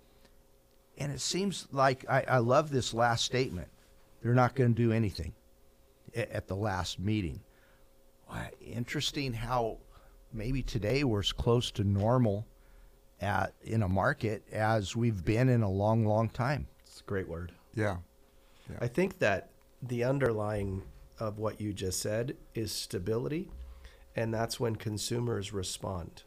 [0.98, 3.68] and it seems like I, I love this last statement.
[4.22, 5.34] They're not going to do anything
[6.14, 7.40] at the last meeting.
[8.26, 9.78] Why, Interesting how
[10.32, 12.46] maybe today we're as close to normal
[13.20, 16.66] at in a market as we've been in a long, long time.
[16.86, 17.52] It's a great word.
[17.74, 17.98] Yeah.
[18.80, 19.50] I think that
[19.82, 20.82] the underlying
[21.18, 23.50] of what you just said is stability,
[24.14, 26.24] and that's when consumers respond.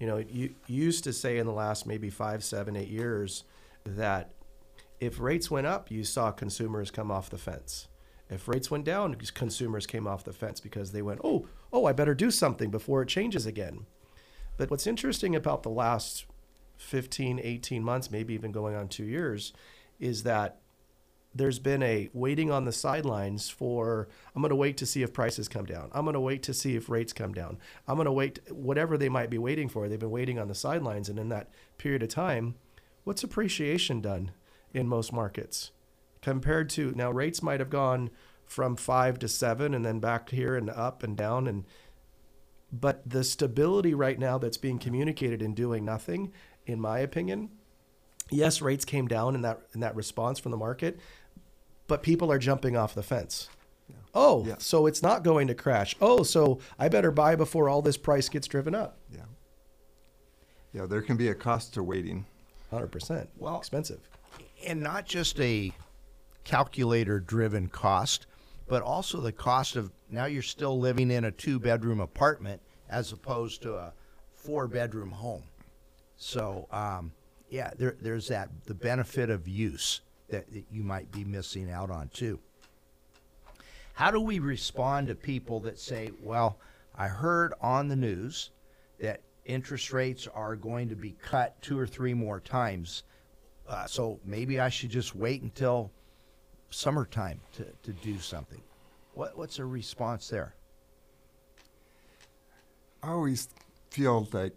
[0.00, 3.44] You know, you, you used to say in the last maybe five, seven, eight years
[3.84, 4.30] that
[5.00, 7.88] if rates went up, you saw consumers come off the fence.
[8.30, 11.92] If rates went down, consumers came off the fence because they went, oh, oh, I
[11.92, 13.86] better do something before it changes again.
[14.56, 16.26] But what's interesting about the last
[16.76, 19.52] 15, 18 months, maybe even going on two years,
[19.98, 20.60] is that
[21.34, 25.12] there's been a waiting on the sidelines for I'm going to wait to see if
[25.12, 25.90] prices come down.
[25.92, 27.58] I'm going to wait to see if rates come down.
[27.88, 29.88] I'm going to wait whatever they might be waiting for.
[29.88, 32.54] They've been waiting on the sidelines and in that period of time,
[33.02, 34.30] what's appreciation done
[34.72, 35.72] in most markets
[36.22, 38.10] compared to now rates might have gone
[38.46, 41.64] from 5 to 7 and then back here and up and down and
[42.80, 46.32] but the stability right now that's being communicated in doing nothing
[46.66, 47.50] in my opinion
[48.30, 50.98] yes rates came down in that in that response from the market
[51.86, 53.48] but people are jumping off the fence
[54.14, 54.54] oh Yeah.
[54.58, 58.28] so it's not going to crash oh so i better buy before all this price
[58.28, 59.20] gets driven up Yeah.
[60.72, 62.26] Yeah, there can be a cost to waiting.
[62.70, 63.28] hundred percent.
[63.38, 64.00] Well- expensive.
[64.66, 65.70] and not just a
[66.42, 68.26] calculator driven cost,
[68.66, 73.12] but also the cost of now you're still living in a two bedroom apartment as
[73.12, 73.92] opposed to a
[74.32, 75.42] four bedroom home.
[76.16, 77.12] So, um,
[77.50, 81.90] yeah, there, there's that the benefit of use that, that you might be missing out
[81.90, 82.38] on too.
[83.94, 86.58] How do we respond to people that say, well,
[86.96, 88.50] I heard on the news
[88.98, 93.04] that interest rates are going to be cut two or three more times?
[93.68, 95.90] Uh, so maybe I should just wait until
[96.74, 98.60] summertime to, to do something.
[99.14, 100.54] What, what's a response there?
[103.02, 103.48] I always
[103.90, 104.52] feel that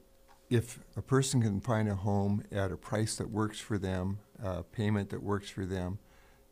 [0.49, 4.63] if a person can find a home at a price that works for them, a
[4.63, 5.99] payment that works for them,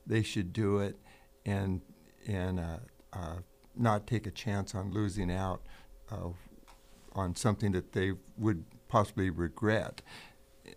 [0.06, 0.98] they should do it,
[1.46, 1.82] and
[2.28, 2.78] and uh,
[3.14, 3.36] uh,
[3.76, 5.62] not take a chance on losing out
[6.12, 6.30] uh,
[7.14, 10.02] on something that they would possibly regret.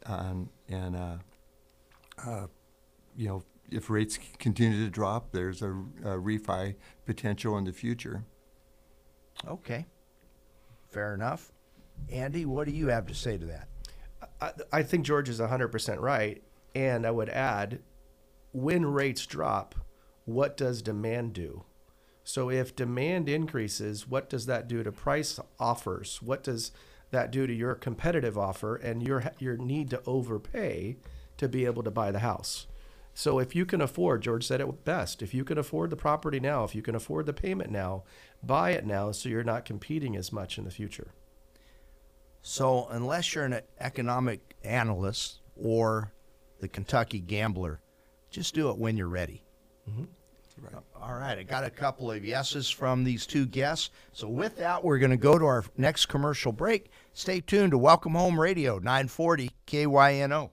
[0.06, 1.16] And and uh,
[2.24, 2.46] uh,
[3.16, 6.74] you know, if rates continue to drop, there's a, a refi
[7.06, 8.24] potential in the future.
[9.46, 9.86] Okay,
[10.88, 11.52] fair enough.
[12.10, 13.68] Andy, what do you have to say to that?
[14.40, 16.42] I, I think George is 100% right.
[16.74, 17.80] And I would add
[18.52, 19.74] when rates drop,
[20.24, 21.64] what does demand do?
[22.24, 26.20] So if demand increases, what does that do to price offers?
[26.22, 26.72] What does
[27.10, 30.98] that do to your competitive offer and your your need to overpay
[31.38, 32.66] to be able to buy the house?
[33.18, 36.38] So if you can afford, George said it best, if you can afford the property
[36.38, 38.04] now, if you can afford the payment now,
[38.44, 41.08] buy it now so you're not competing as much in the future.
[42.42, 46.12] So, unless you're an economic analyst or
[46.60, 47.80] the Kentucky Gambler,
[48.30, 49.42] just do it when you're ready.
[49.90, 50.04] Mm-hmm.
[51.02, 53.90] All right, I got a couple of yeses from these two guests.
[54.12, 56.92] So, with that, we're going to go to our next commercial break.
[57.14, 60.50] Stay tuned to Welcome Home Radio, 940 KYNO.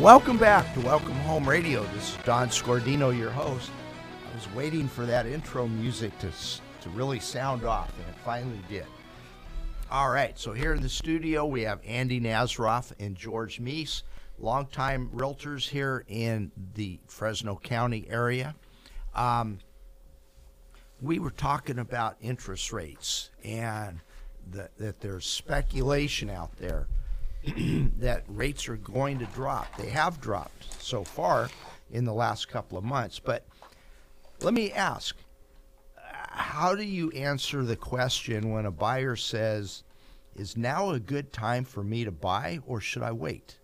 [0.00, 1.84] Welcome back to Welcome Home Radio.
[1.92, 3.70] This is Don Scordino, your host.
[4.32, 6.30] I was waiting for that intro music to
[6.80, 8.86] to really sound off, and it finally did.
[9.90, 14.04] All right, so here in the studio we have Andy Nazaroff and George Mees,
[14.38, 18.54] longtime realtors here in the Fresno County area.
[19.14, 19.58] Um,
[21.02, 24.00] we were talking about interest rates and
[24.50, 26.88] that, that there's speculation out there
[27.98, 29.76] that rates are going to drop.
[29.76, 31.48] They have dropped so far
[31.90, 33.18] in the last couple of months.
[33.18, 33.44] But
[34.40, 35.16] let me ask
[36.32, 39.82] how do you answer the question when a buyer says,
[40.36, 43.58] Is now a good time for me to buy or should I wait?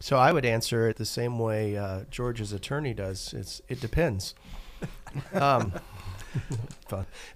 [0.00, 3.32] So I would answer it the same way uh, George's attorney does.
[3.32, 4.34] It's it depends.
[5.32, 5.72] um.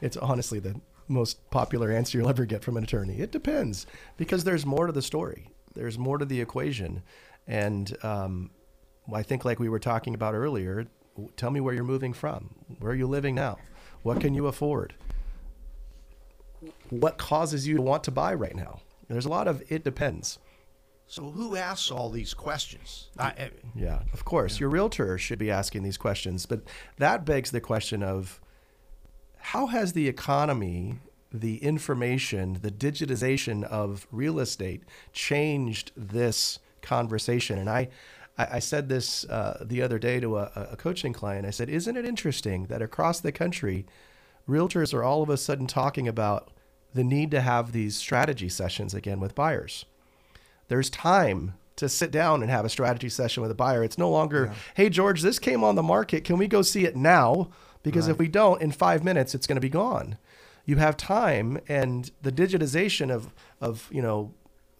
[0.00, 3.18] It's honestly the most popular answer you'll ever get from an attorney.
[3.18, 5.48] It depends because there's more to the story.
[5.74, 7.02] There's more to the equation,
[7.46, 8.50] and um,
[9.12, 10.86] I think like we were talking about earlier.
[11.36, 12.54] Tell me where you're moving from.
[12.78, 13.58] Where are you living now?
[14.02, 14.94] What can you afford?
[16.90, 18.80] What causes you to want to buy right now?
[19.08, 20.38] There's a lot of it depends.
[21.06, 23.08] So, who asks all these questions?
[23.18, 23.32] I,
[23.74, 24.60] Yeah, of course.
[24.60, 26.60] Your realtor should be asking these questions, but
[26.98, 28.40] that begs the question of
[29.38, 30.98] how has the economy,
[31.32, 37.58] the information, the digitization of real estate changed this conversation?
[37.58, 37.88] And I,
[38.36, 41.46] I said this uh, the other day to a, a coaching client.
[41.46, 43.86] I said, "Isn't it interesting that across the country,
[44.48, 46.50] realtors are all of a sudden talking about
[46.94, 49.84] the need to have these strategy sessions again with buyers?"
[50.68, 53.84] there's time to sit down and have a strategy session with a buyer.
[53.84, 56.24] It's no longer, hey, George, this came on the market.
[56.24, 57.50] Can we go see it now?
[57.82, 60.18] Because if we don't, in five minutes, it's going to be gone.
[60.64, 64.34] You have time, and the digitization of, of you know,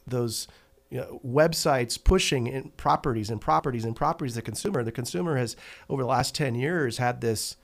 [0.07, 0.49] those
[0.91, 4.83] you know, websites pushing in properties and properties and properties to the consumer.
[4.83, 5.57] The consumer has,
[5.89, 7.57] over the last 10 years, had this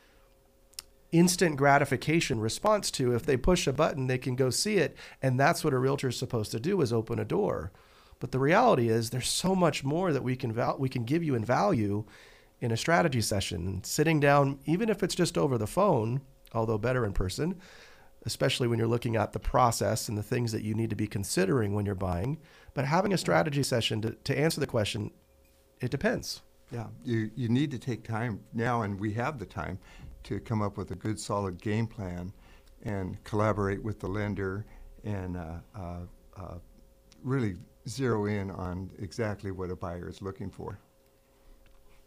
[1.13, 5.39] instant gratification response to if they push a button they can go see it and
[5.39, 7.71] that's what a realtor is supposed to do is open a door
[8.19, 11.23] but the reality is there's so much more that we can val- we can give
[11.23, 12.05] you in value
[12.65, 16.21] in a strategy session sitting down even if it's just over the phone
[16.53, 17.55] although better in person
[18.27, 21.07] especially when you're looking at the process and the things that you need to be
[21.07, 22.39] considering when you're buying
[22.73, 25.11] but having a strategy session to, to answer the question
[25.81, 29.79] it depends Yeah, you, you need to take time now, and we have the time
[30.25, 32.33] to come up with a good, solid game plan
[32.83, 34.65] and collaborate with the lender
[35.05, 36.01] and uh, uh,
[36.37, 36.59] uh,
[37.23, 37.55] really
[37.89, 40.79] zero in on exactly what a buyer is looking for.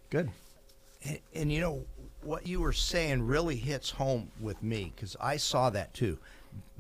[0.10, 0.30] Good.
[1.08, 1.86] And, and you know
[2.22, 6.18] what you were saying really hits home with me because I saw that too,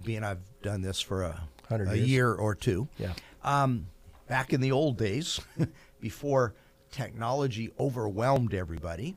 [0.03, 2.09] being I've done this for a, 100 a years.
[2.09, 2.87] year or two.
[2.97, 3.13] Yeah.
[3.43, 3.87] Um,
[4.27, 5.39] back in the old days,
[6.01, 6.53] before
[6.91, 9.15] technology overwhelmed everybody,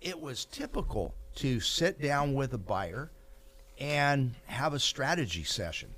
[0.00, 3.10] it was typical to sit down with a buyer
[3.78, 5.88] and have a strategy session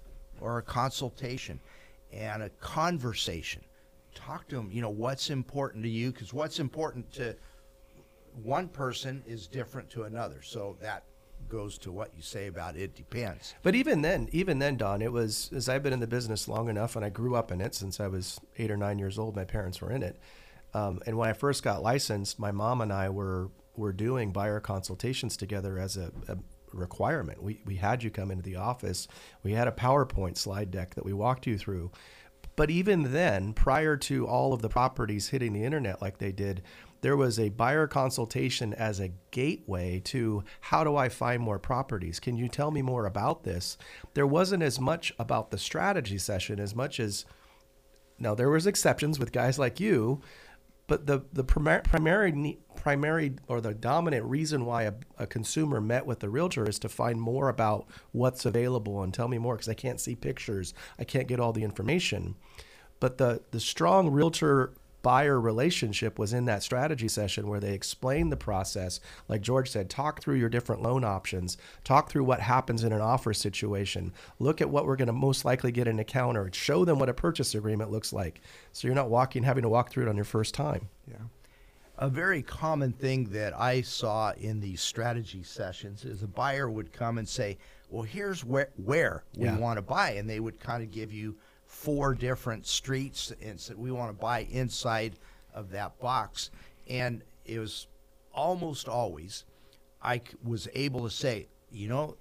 [0.40, 1.60] or a consultation
[2.12, 3.62] and a conversation.
[4.14, 7.36] Talk to them, you know, what's important to you because what's important to
[8.34, 10.42] one person is different to another.
[10.42, 11.04] So that
[11.48, 13.54] goes to what you say about it depends.
[13.62, 16.68] But even then, even then, Don, it was as I've been in the business long
[16.68, 19.36] enough, and I grew up in it since I was eight or nine years old.
[19.36, 20.18] My parents were in it,
[20.74, 24.60] um, and when I first got licensed, my mom and I were were doing buyer
[24.60, 26.36] consultations together as a, a
[26.72, 27.42] requirement.
[27.42, 29.08] We we had you come into the office.
[29.42, 31.90] We had a PowerPoint slide deck that we walked you through.
[32.56, 36.62] But even then, prior to all of the properties hitting the internet like they did,
[37.00, 42.20] there was a buyer consultation as a gateway to how do I find more properties?
[42.20, 43.78] Can you tell me more about this?
[44.14, 47.24] There wasn't as much about the strategy session as much as
[48.18, 50.20] now there was exceptions with guys like you,
[50.86, 56.04] but the the primary primary primary or the dominant reason why a, a consumer met
[56.04, 59.68] with the realtor is to find more about what's available and tell me more because
[59.68, 62.34] I can't see pictures, I can't get all the information.
[62.98, 68.30] But the the strong realtor buyer relationship was in that strategy session where they explained
[68.30, 69.00] the process.
[69.28, 71.56] Like george said talk through your different loan options.
[71.84, 74.12] Talk through what happens in an offer situation.
[74.38, 77.08] Look at what we're going to most likely get in a counter show them what
[77.08, 78.40] a purchase agreement looks like.
[78.72, 80.88] So you're not walking having to walk through it on your first time.
[81.08, 81.16] Yeah.
[81.98, 86.92] A very common thing that I saw in these strategy sessions is a buyer would
[86.92, 87.58] come and say,
[87.90, 89.58] "Well, here's where where we Yeah.
[89.58, 91.36] want to buy," and they would kind of give you
[91.80, 95.14] four different streets and said, "We want to buy inside
[95.54, 96.50] of that box,"
[96.88, 97.86] and it was
[98.32, 99.44] almost always
[100.02, 102.16] I was able to say, you know,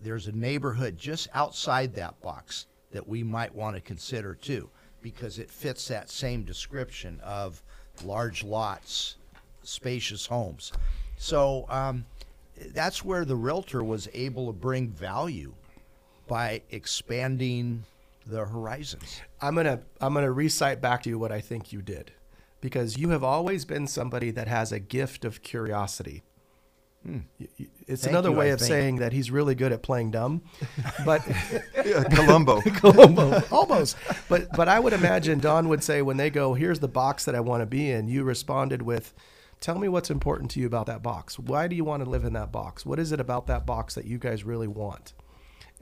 [0.00, 4.70] there's a neighborhood just outside that box that we might want to consider too,
[5.02, 7.62] because it fits that same description of
[8.04, 9.16] large lots,
[9.62, 10.72] spacious homes.
[11.16, 12.06] So um,
[12.72, 15.52] that's where the realtor was able to bring value
[16.26, 17.84] by expanding
[18.26, 19.20] the horizons.
[19.40, 22.12] I'm gonna I'm gonna recite back to you what I think you did,
[22.60, 26.22] because you have always been somebody that has a gift of curiosity.
[27.04, 27.18] Hmm.
[27.38, 27.46] Y-
[27.86, 28.68] It's Thank another you, way I of think.
[28.68, 30.40] saying that he's really good at playing dumb,
[31.04, 31.20] but
[31.84, 32.60] Yeah, Columbo.
[32.80, 33.96] Columbo, almost.
[34.28, 37.34] But but I would imagine Don would say when they go, "Here's the box that
[37.34, 39.12] I want to be in." You responded with,
[39.60, 41.38] "Tell me what's important to you about that box.
[41.38, 42.86] Why do you want to live in that box?
[42.86, 45.12] What is it about that box that you guys really want?"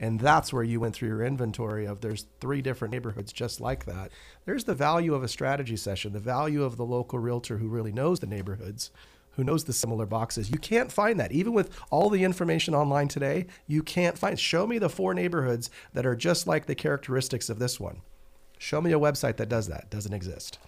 [0.03, 3.85] And that's where you went through your inventory of there's three different neighborhoods just like
[3.85, 4.11] that.
[4.43, 7.93] There's the value of a strategy session, the value of the local realtor who really
[7.93, 8.91] knows the neighborhoods,
[9.37, 10.51] who knows the similar boxes.
[10.51, 11.31] You can't find that.
[11.31, 14.37] Even with all the information online today, you can't find.
[14.37, 18.01] Show me the four neighborhoods that are just like the characteristics of this one.
[18.57, 19.89] Show me a website that does that.
[19.89, 20.59] Doesn't exist.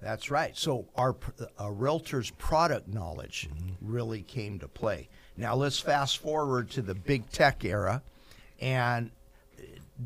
[0.00, 0.56] That's right.
[0.56, 1.14] So our
[1.56, 3.74] a realtor's product knowledge mm-hmm.
[3.80, 5.08] really came to play.
[5.36, 8.02] Now let's fast forward to the big tech era,
[8.62, 9.10] and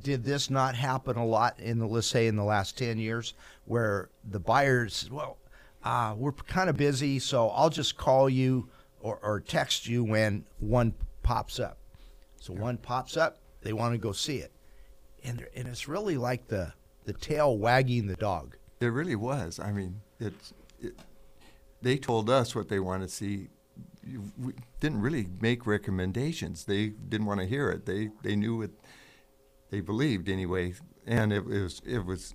[0.02, 3.34] did this not happen a lot in the let's say in the last ten years,
[3.66, 5.36] where the buyers well,
[5.84, 8.68] uh, we're kind of busy, so I'll just call you
[9.00, 11.78] or, or text you when one pops up.
[12.40, 14.52] So one pops up, they want to go see it,
[15.22, 16.72] and and it's really like the
[17.04, 18.56] the tail wagging the dog.
[18.80, 19.60] It really was.
[19.60, 20.94] I mean, it's it,
[21.82, 23.48] they told us what they wanted to see.
[24.06, 26.64] You- We didn't really make recommendations.
[26.64, 27.86] They didn't want to hear it.
[27.86, 28.70] They they knew what
[29.70, 30.74] they believed anyway,
[31.06, 32.34] and it, was it was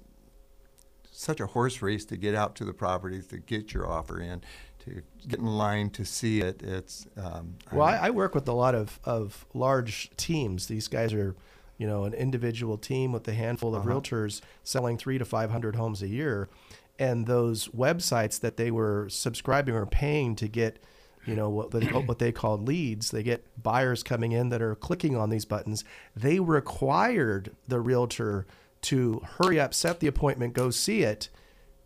[1.11, 4.41] such a horse race to get out to the properties to get your offer in,
[4.79, 6.61] to get in line to see it.
[6.63, 10.67] It's um, Well, I, I work with a lot of, of large teams.
[10.67, 11.35] These guys are,
[11.77, 16.01] you know, an individual team with a handful of realtors selling three to 500 homes
[16.01, 16.49] a year.
[16.97, 20.83] And those websites that they were subscribing or paying to get,
[21.25, 24.75] you know, what they, what they called leads, they get buyers coming in that are
[24.75, 25.83] clicking on these buttons.
[26.15, 28.45] They required the realtor
[28.83, 31.29] to hurry up, set the appointment, go see it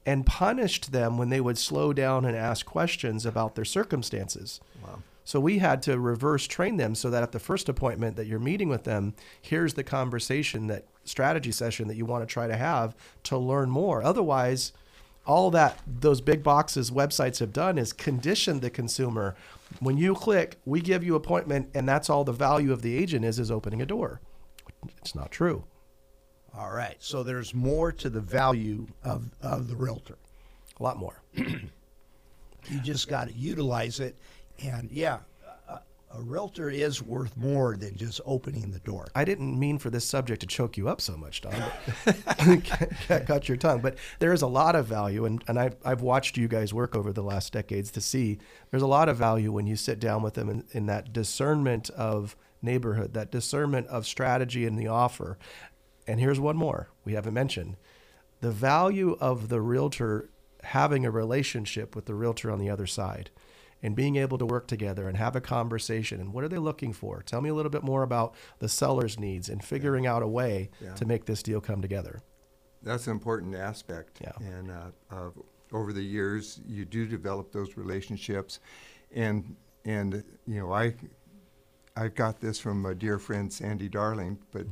[0.06, 4.62] and punished them when they would slow down and ask questions about their circumstances.
[4.84, 5.00] wow.
[5.28, 8.40] So we had to reverse train them so that at the first appointment that you're
[8.40, 12.56] meeting with them, here's the conversation that strategy session that you want to try to
[12.56, 14.04] have to learn more.
[14.04, 14.72] Otherwise,
[15.26, 19.36] all that those big boxes websites have done is condition the consumer.
[19.80, 23.26] When you click, we give you appointment and that's all the value of the agent
[23.26, 24.22] is is opening a door.
[25.00, 25.64] It's not true.
[26.58, 26.96] All right.
[27.00, 30.18] So there's more to the value of, of the realtor.
[30.80, 31.22] A lot more.
[32.70, 34.16] You just got to utilize it.
[34.64, 35.20] And yeah,
[36.18, 39.08] a, realtor is worth more than just opening the door.
[39.16, 41.54] I didn't mean for this subject to choke you up so much, Don.
[43.26, 43.82] Cut your tongue.
[43.82, 46.96] But there is a lot of value, and, and I've, I've watched you guys work
[46.96, 48.40] over the last decades to see
[48.72, 51.90] there's a lot of value when you sit down with them in, in that discernment
[51.92, 55.38] of neighborhood, that discernment of strategy in the offer.
[56.08, 57.78] And here's one more we haven't mentioned
[58.42, 60.30] the value of the realtor
[60.64, 63.30] having a relationship with the realtor on the other side
[63.86, 66.92] and being able to work together and have a conversation and what are they looking
[66.92, 70.28] for tell me a little bit more about the seller's needs and figuring out a
[70.28, 70.94] way Yeah.
[70.96, 72.22] to make this deal come together
[72.82, 74.20] That's an important aspect.
[74.22, 74.34] Yeah.
[74.58, 75.30] And uh, uh,
[75.72, 78.60] over the years, you do develop those relationships,
[79.24, 79.56] and
[79.86, 80.94] and you know I
[81.96, 84.68] I got this from my dear friend Sandy Darling, but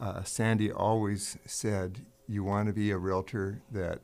[0.00, 3.98] uh, Sandy always said you want to be a realtor that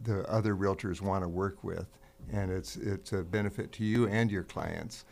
[0.00, 1.88] the other realtors want to work with,
[2.32, 5.04] and it's it's a benefit to you and your clients.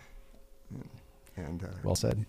[0.70, 0.88] And,
[1.36, 2.26] and uh, well said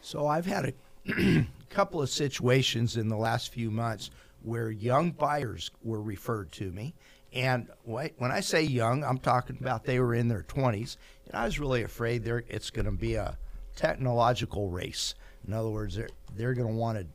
[0.00, 0.74] So I've had
[1.06, 4.10] a couple of situations in the last few months
[4.42, 6.94] where young buyers were referred to me.
[7.32, 10.96] And when I say young, I'm talking about they were in their 20s.
[11.26, 13.36] And I was really afraid there it's going to be a
[13.76, 15.14] technological race.
[15.46, 17.06] In other words, they're, they're going to want to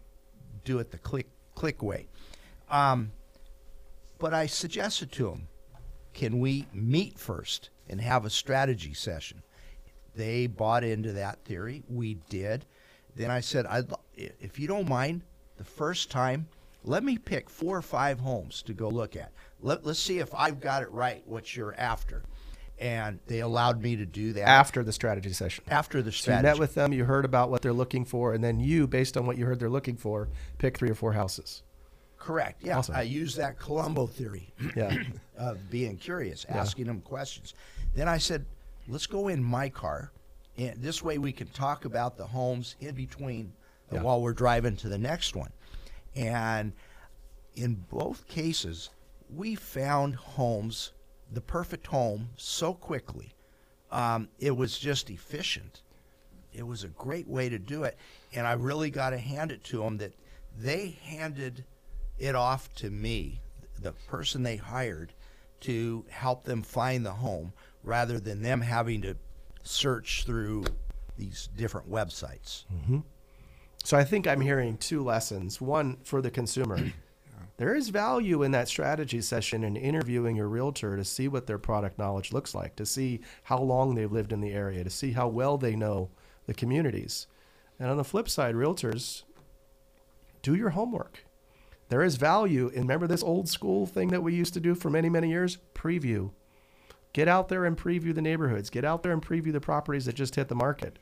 [0.65, 2.07] do it the click, click way.
[2.69, 3.11] Um,
[4.19, 5.47] but I suggested to them,
[6.13, 9.43] can we meet first and have a strategy session?
[10.15, 11.83] They bought into that theory.
[11.89, 12.65] We did.
[13.15, 15.23] Then I said, I'd, if you don't mind,
[15.57, 16.47] the first time,
[16.83, 19.31] let me pick four or five homes to go look at.
[19.61, 22.23] Let, let's see if I've got it right, what you're after.
[22.79, 26.41] And they allowed me to do that after the strategy session after the so you
[26.41, 29.27] met with them you heard about what they're looking for and then you based on
[29.27, 31.61] what you heard they're looking for pick three or four houses
[32.23, 32.63] Correct.
[32.63, 32.95] Yeah, Awesome.
[32.95, 34.95] I use that Columbo theory yeah
[35.37, 37.53] of being curious, asking them questions.
[37.95, 38.45] Then I said,
[38.87, 40.11] let's go in my car,
[40.57, 43.51] and this way we can talk about the homes in between
[43.91, 44.01] uh, Yeah.
[44.03, 45.51] while we're driving to the next one.
[46.15, 46.71] And
[47.55, 48.89] in both cases,
[49.35, 50.93] we found homes,
[51.31, 53.33] the perfect home, so quickly.
[53.91, 55.81] Um, it was just efficient.
[56.53, 57.97] It was a great way to do it,
[58.33, 60.13] and I really got to hand it to them that
[60.57, 61.65] they handed
[62.17, 63.41] it off to me,
[63.79, 65.13] the person they hired,
[65.61, 67.53] to help them find the home,
[67.83, 69.15] rather than them having to
[69.63, 70.65] search through
[71.17, 72.65] these different websites.
[72.73, 72.99] Mm-hmm.
[73.83, 75.59] So I think I'm hearing two lessons.
[75.59, 76.79] One for the consumer.
[77.57, 81.59] There is value in that strategy session and interviewing your realtor to see what their
[81.59, 85.11] product knowledge looks like, to see how long they've lived in the area, to see
[85.11, 86.09] how well they know
[86.47, 87.27] the communities.
[87.79, 89.21] And on the flip side, realtors,
[90.41, 91.25] do your homework.
[91.89, 94.89] There is value in remember this old school thing that we used to do for
[94.89, 95.57] many, many years?
[95.75, 96.31] Preview.
[97.13, 98.69] Get out there and preview the neighborhoods.
[98.69, 100.97] Get out there and preview the properties that just hit the market.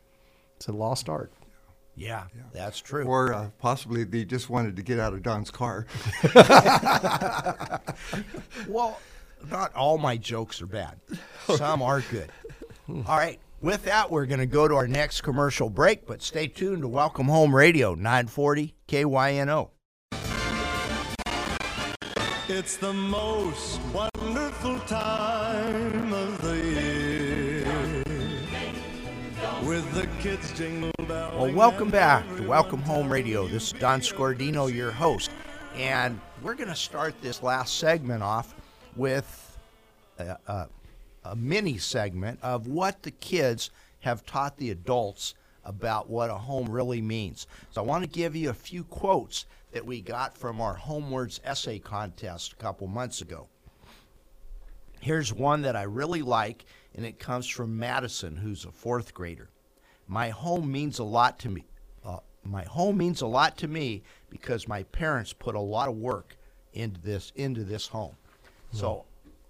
[0.58, 1.32] It's a lost art.
[1.96, 2.24] Yeah,
[2.54, 3.04] that's true.
[3.06, 5.86] or uh, possibly they just wanted to get out of Don's car.
[8.68, 9.00] Well,
[9.50, 11.00] not all my jokes are bad.
[11.56, 12.30] Some are good.
[12.90, 13.40] All right.
[13.62, 16.88] With that, we're going to go to our next commercial break, but stay tuned to
[16.88, 19.70] Welcome Home Radio, 940 KYNO.
[22.54, 28.04] It's the most wonderful time of the year.
[29.66, 31.40] With the kids jingle belling.
[31.40, 33.48] Well, welcome back to Welcome Home Radio.
[33.48, 35.32] This is Don Scordino, your host.
[35.78, 38.54] And we're going to start this last segment off
[38.98, 39.58] with
[40.20, 40.68] a, a,
[41.24, 43.70] a mini segment of what the kids
[44.02, 47.48] have taught the adults about what a home really means.
[47.70, 51.40] So I want to give you a few quotes that we got from our Homewards
[51.44, 53.48] essay contest a couple months ago.
[55.00, 59.50] Here's one that I really like, and it comes from Madison, who's a fourth grader.
[60.08, 61.66] My home means a lot to me.
[62.06, 65.96] Uh, my home means a lot to me because my parents put a lot of
[65.96, 66.36] work
[66.74, 68.16] into this into this home.
[68.72, 69.06] So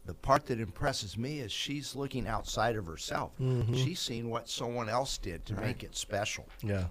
[0.06, 3.32] the part that impresses me is she's looking outside of herself.
[3.74, 6.48] She's seen what someone else did to make it special.
[6.64, 6.86] Yeah.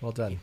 [0.00, 0.40] Well done.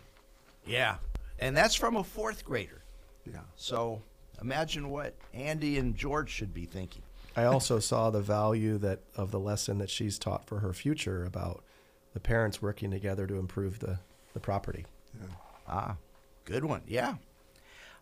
[0.65, 0.95] Yeah,
[1.39, 2.83] and that's from a fourth grader.
[3.31, 3.41] yeah.
[3.55, 4.01] So
[4.41, 7.03] imagine what Andy and George should be thinking.
[7.35, 11.25] I also saw the value that of the lesson that she's taught for her future
[11.25, 11.63] about
[12.13, 13.99] the parents working together to improve the,
[14.33, 14.85] the property.
[15.19, 15.27] Yeah.
[15.67, 15.95] Ah,
[16.45, 16.81] good one.
[16.87, 17.15] Yeah.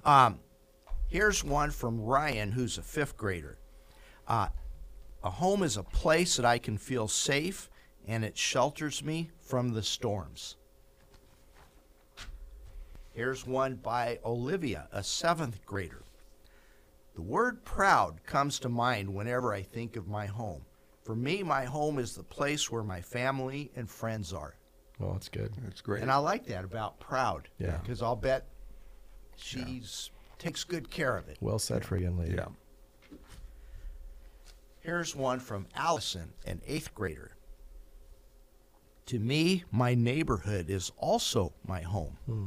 [0.06, 0.40] Um,
[1.12, 3.60] here's one from Ryan, who's a fifth grader.
[4.28, 4.48] Uh,
[5.24, 7.70] a home is a place that I can feel safe
[8.08, 10.56] and it shelters me from the storms.
[13.14, 16.04] Here's one by Olivia, a seventh grader.
[17.14, 20.62] The word proud comes to mind whenever I think of my home.
[21.04, 24.56] For me, my home is the place where my family and friends are.
[24.98, 25.52] Well, that's good.
[25.64, 26.04] That's great.
[26.04, 27.50] And I like that about proud.
[27.60, 27.78] Yeah.
[27.78, 28.48] Because I'll bet
[29.36, 30.10] she's
[30.42, 31.38] takes good care of it.
[31.40, 32.34] Well said for a young lady.
[32.36, 32.46] yeah.
[34.80, 37.32] Here's one from Allison, an eighth grader.
[39.08, 42.18] To me, my neighborhood is also my home.
[42.26, 42.46] Hmm.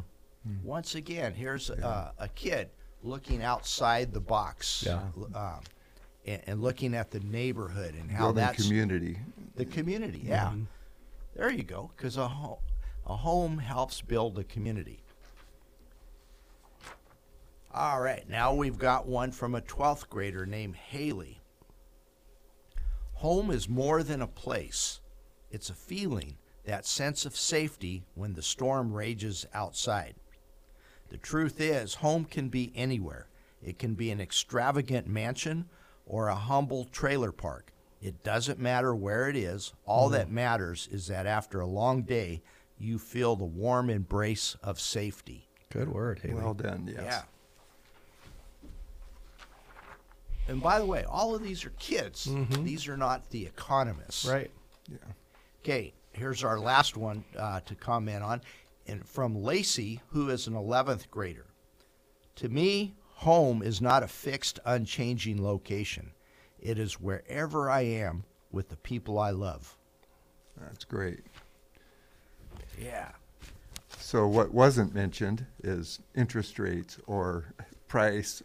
[0.64, 2.70] Once again, here's uh, a kid
[3.02, 5.00] looking outside the box Yeah.
[5.34, 5.60] um,
[6.26, 9.18] and, and looking at the neighborhood and how Building that's community.
[9.56, 10.22] the community.
[10.24, 10.62] Yeah, Mm-hmm.
[11.36, 11.90] there you go.
[11.96, 12.58] Because a, ho-
[13.06, 15.03] a home helps build a community.
[17.76, 21.42] All right, now we've got one from a 12th grader named Haley.
[23.14, 25.00] Home is more than a place,
[25.50, 30.14] it's a feeling, that sense of safety when the storm rages outside.
[31.08, 33.26] The truth is, home can be anywhere.
[33.60, 35.68] It can be an extravagant mansion
[36.06, 37.72] or a humble trailer park.
[38.00, 39.72] It doesn't matter where it is.
[39.84, 40.36] All that mm-hmm.
[40.36, 42.44] matters is that after a long day,
[42.78, 45.48] you feel the warm embrace of safety.
[45.72, 46.34] Good word, Haley.
[46.34, 46.86] Well done.
[46.86, 47.02] Yes.
[47.04, 47.22] Yeah.
[50.48, 52.28] And by the way, all of these are kids.
[52.62, 54.26] These are not the economists.
[54.26, 54.50] right.
[54.90, 54.98] Yeah.
[55.62, 58.42] Okay, here's our last one uh, to comment on,
[58.86, 61.46] and from Lacey, who is an 11th grader.
[62.36, 66.10] To me, home is not a fixed, unchanging location.
[66.58, 69.78] It is wherever I am with the people I love.
[70.60, 71.20] That's great.
[72.78, 73.12] Yeah.
[73.98, 77.54] So what wasn't mentioned is interest rates or
[77.88, 78.42] price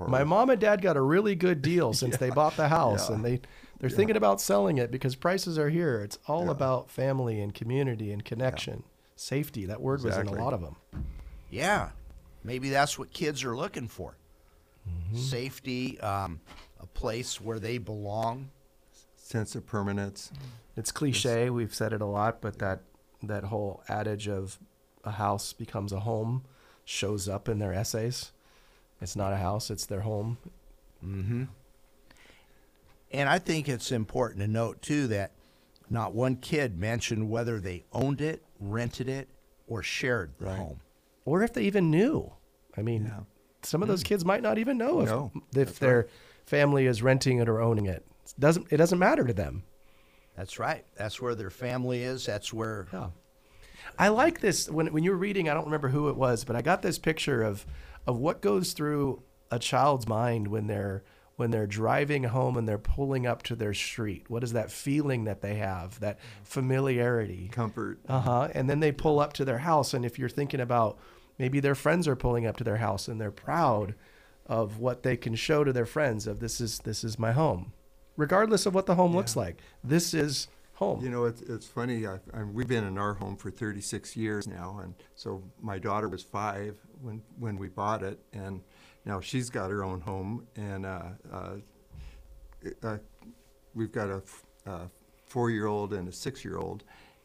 [0.00, 2.68] or, or My mom and dad got a really good deal since they bought the
[2.68, 3.16] house, Yeah.
[3.16, 3.40] and they
[3.78, 6.02] they're thinking about selling it because prices are here.
[6.02, 6.50] It's all Yeah.
[6.52, 8.82] about family and community and connection,
[9.16, 9.64] safety.
[9.66, 10.76] That word was in a lot of them.
[11.50, 11.90] Yeah.
[12.44, 14.16] Maybe that's what kids are looking for
[15.14, 16.40] safety, um,
[16.80, 18.50] a place where they belong.
[19.16, 20.32] sense of permanence.
[20.76, 21.50] It's cliche.
[21.50, 22.80] We've said it a lot, but that
[23.22, 24.58] that whole adage of
[25.04, 26.42] a house becomes a home
[26.84, 28.32] shows up in their essays.
[29.00, 30.38] It's not a house; it's their home.
[31.04, 31.44] Mm-hmm.
[33.12, 35.32] And I think it's important to note, too, that
[35.88, 39.28] not one kid mentioned whether they owned it, rented it,
[39.66, 40.56] or shared the Right.
[40.58, 40.80] home.
[41.26, 42.32] or if they even knew.
[42.76, 43.20] I mean, Yeah.
[43.62, 44.06] some of those mm.
[44.06, 46.08] kids might not even know if, No, if their
[46.46, 48.04] family is renting it or owning it.
[48.24, 49.64] It doesn't it doesn't matter to them.
[50.36, 50.84] That's right.
[50.96, 52.24] That's where their family is.
[52.26, 52.86] That's where.
[52.92, 53.10] Yeah.
[53.98, 56.56] I like this when when you were reading, I don't remember who it was, but
[56.56, 57.66] I got this picture of
[58.06, 61.02] of what goes through a child's mind when they're
[61.36, 64.28] when they're driving home and they're pulling up to their street.
[64.28, 65.98] What is that feeling that they have?
[66.00, 67.48] That familiarity.
[67.50, 67.98] Comfort.
[68.06, 68.48] Uh huh.
[68.54, 70.98] And then they pull up to their house, and if you're thinking about
[71.38, 73.94] maybe their friends are pulling up to their house and they're proud
[74.44, 77.72] of what they can show to their friends of this is this is my home,
[78.16, 79.56] regardless of what the home looks like.
[79.82, 80.48] This is
[80.80, 81.04] home.
[81.04, 82.06] You know, it's, it's funny.
[82.06, 86.08] I, I, we've been in our home for 36 years now, and so my daughter
[86.08, 88.62] was five when when we bought it, and
[89.04, 91.02] now she's got her own home, and uh,
[91.32, 91.56] uh,
[92.82, 92.98] uh,
[93.74, 94.22] we've got a,
[95.26, 96.82] four-year-old and a six-year-old,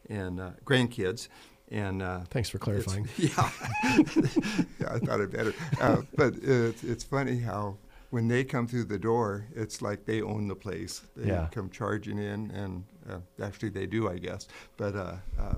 [0.08, 1.28] and uh, grandkids,
[1.70, 3.08] and uh, Thanks for clarifying.
[3.16, 3.50] Yeah,
[3.82, 5.54] yeah, I thought it better.
[5.80, 7.78] Uh, but it's, it's funny how
[8.16, 11.02] when they come through the door, it's like they own the place.
[11.14, 11.48] They Yeah.
[11.50, 14.48] come charging in, and uh, actually they do, I guess.
[14.78, 15.54] But uh, uh,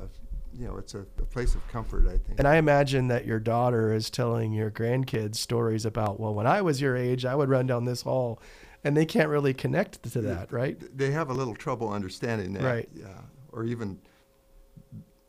[0.52, 2.36] you know, it's a, a place of comfort, I think.
[2.40, 6.61] And I imagine that your daughter is telling your grandkids stories about, well, when I
[6.62, 8.40] was your age, I would run down this hall,
[8.82, 10.76] and they can't really connect to that, right?
[10.98, 12.88] they have a little trouble understanding that, Right.
[12.92, 13.20] Yeah,
[13.52, 14.00] or even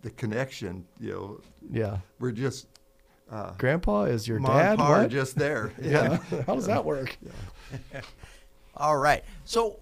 [0.01, 0.87] the connection.
[0.99, 1.97] You know, Yeah.
[2.19, 2.65] we're just
[3.31, 4.69] uh, Grandpa is your mom dad.
[4.71, 5.09] and pa What?
[5.09, 5.71] just there.
[5.81, 6.17] yeah.
[6.47, 7.17] How does that work?
[8.75, 9.23] All right.
[9.45, 9.79] So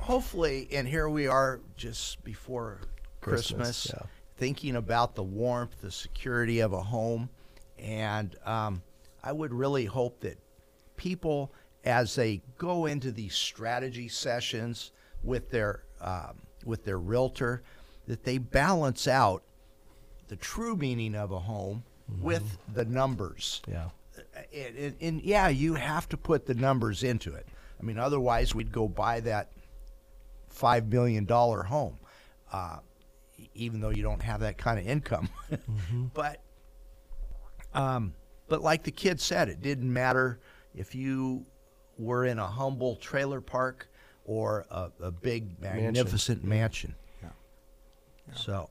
[0.00, 2.80] hopefully, and here we are just before
[3.20, 4.06] Christmas, Christmas, yeah.
[4.36, 7.30] thinking about the warmth, the security of a home.
[7.78, 8.82] And um,
[9.22, 10.38] I would really hope that
[10.96, 11.52] people,
[11.84, 14.92] as they go into these strategy sessions
[15.22, 17.62] with their um, with their realtor,
[18.06, 19.42] that they balance out
[20.28, 21.82] the true meaning of a home
[22.20, 23.88] with the numbers Yeah.
[24.52, 27.46] and, and, and yeah, you have to put the numbers into it.
[27.80, 29.50] I mean, otherwise we'd go buy that
[30.48, 31.98] five million dollar home,
[32.52, 32.78] uh,
[33.54, 35.28] even though you don't have that kind of income.
[36.14, 36.40] But,
[37.72, 38.14] um,
[38.48, 40.40] but like the kid said, it didn't matter
[40.74, 41.44] if you
[41.98, 43.88] were in a humble trailer park
[44.24, 46.94] or a, a big magnificent mansion.
[47.22, 47.28] Yeah.
[48.34, 48.70] So,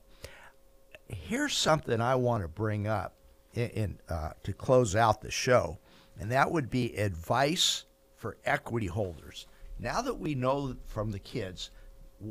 [1.08, 3.13] here's something I want to bring up
[3.54, 5.78] in, uh, to close out the show,
[6.18, 7.84] and that would be advice
[8.16, 9.46] for equity holders.
[9.78, 11.70] Now that we know from the kids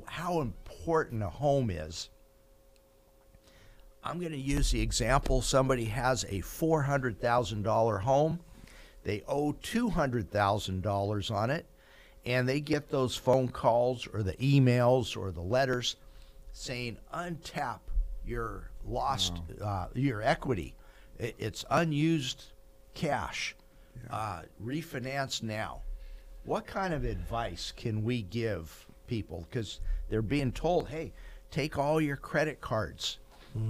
[0.05, 2.09] how important a home is,
[4.03, 8.39] I'm going to use the example somebody has a $400,000 home.
[9.03, 11.65] They owe $200,000 on it,
[12.26, 15.95] and they get those phone calls or the emails or the letters
[16.53, 17.80] saying, untap
[18.26, 20.76] your lost, uh, your equity.
[21.24, 22.43] It, it's unused
[22.93, 23.55] cash.
[24.09, 25.82] Uh, refinance now.
[26.43, 29.47] What kind of advice can we give people?
[29.49, 31.13] Because they're being told, hey,
[31.51, 33.19] take all your credit cards.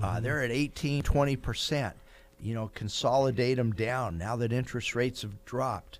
[0.01, 1.93] Uh, they're at 18, 20%.
[2.41, 5.99] You know, consolidate them down now that interest rates have dropped.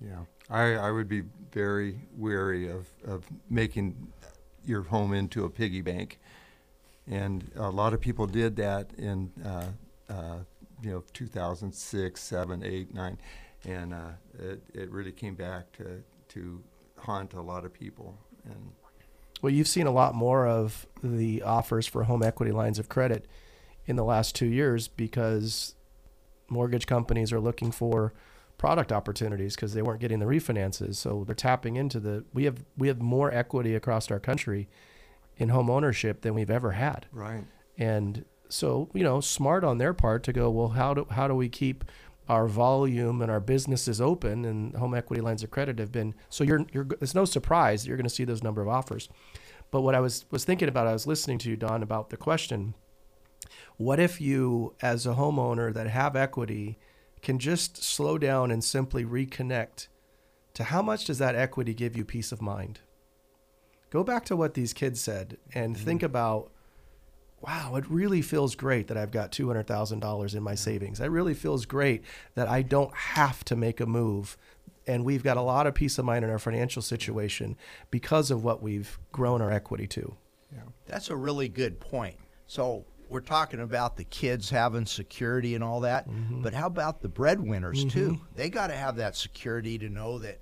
[0.00, 1.22] Yeah, I, I would be
[1.52, 3.94] very wary of, of making
[4.64, 6.18] your home into a piggy bank.
[7.08, 9.66] And a lot of people did that in, uh,
[10.08, 10.38] uh,
[10.82, 13.18] you know, 2006, 7, 8, 9.
[13.64, 16.62] And uh, it, it really came back to, to
[16.96, 18.18] haunt a lot of people.
[18.44, 18.72] And
[19.42, 23.26] Well, you've seen a lot more of the offers for home equity lines of credit
[23.86, 25.74] in the last two years because
[26.48, 28.12] mortgage companies are looking for
[28.58, 30.96] product opportunities because they weren't getting the refinances.
[30.96, 32.24] So they're tapping into the.
[32.34, 34.68] We have we have more equity across our country
[35.38, 37.06] in home ownership than we've ever had.
[37.12, 37.44] right.
[37.78, 41.34] And so, you know, smart on their part to go, well, how do how do
[41.34, 41.84] we keep
[42.28, 44.44] our volume and our businesses open?
[44.44, 46.44] And home equity lines of credit have been so.
[46.44, 46.88] You're you're.
[47.00, 49.08] It's no surprise that you're going to see those number of offers.
[49.70, 52.16] But what I was was thinking about, I was listening to you, Don, about the
[52.16, 52.74] question.
[53.76, 56.78] What if you, as a homeowner that have equity,
[57.22, 59.86] can just slow down and simply reconnect
[60.54, 62.80] to how much does that equity give you peace of mind?
[63.90, 65.84] Go back to what these kids said and mm-hmm.
[65.84, 66.52] think about
[67.40, 71.00] wow, it really feels great that I've got $200,000 in my savings.
[71.00, 72.02] It really feels great
[72.34, 74.36] that I don't have to make a move.
[74.86, 77.56] And we've got a lot of peace of mind in our financial situation
[77.90, 80.16] because of what we've grown our equity to.
[80.52, 80.62] Yeah.
[80.86, 82.16] That's a really good point.
[82.46, 86.06] So we're talking about the kids having security and all that,
[86.42, 88.20] but how about the breadwinners too?
[88.36, 90.38] They got to have that security to know that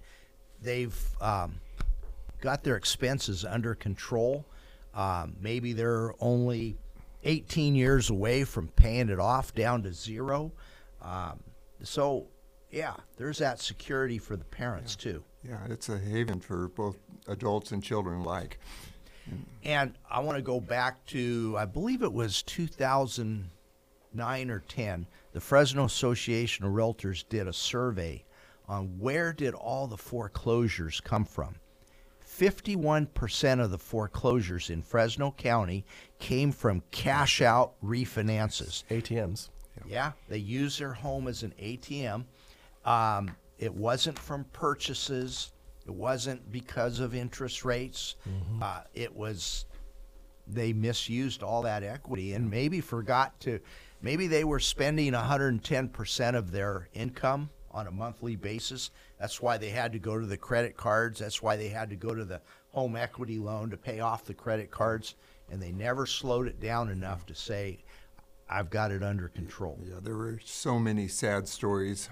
[0.63, 1.61] they've um,
[2.41, 4.45] got their expenses under control.
[4.95, 6.77] Um, maybe they're only
[7.25, 10.53] 18 years away from paying it off down to zero.
[11.03, 11.41] Um,
[11.83, 12.27] so,
[12.71, 15.23] yeah, there's that security for the parents too.
[15.43, 18.59] Yeah, it's a haven for both adults and children alike.
[19.63, 25.07] And I want to go back to, I believe it was 2009 or 10.
[25.33, 28.25] The Fresno Association of Realtors did a survey
[28.67, 31.57] on where did all the foreclosures come from.
[32.39, 35.85] 51% of the foreclosures in Fresno County
[36.21, 38.85] came from cash out refinances.
[38.91, 39.49] ATMs.
[39.87, 42.25] Yeah, they use their home as an ATM.
[42.85, 45.53] Um, it wasn't from purchases.
[45.87, 48.17] It wasn't because of interest rates.
[48.63, 49.65] Uh, it was
[50.47, 53.61] they misused all that equity and maybe forgot to.
[54.01, 58.91] Maybe they were spending 110 percent of their income on a monthly basis.
[59.19, 61.19] That's why they had to go to the credit cards.
[61.21, 62.41] That's why they had to go to the
[62.73, 65.15] home equity loan to pay off the credit cards.
[65.51, 67.79] And they never slowed it down enough to say,
[68.49, 69.79] I've got it under control.
[69.85, 72.09] Yeah, there were so many sad stories.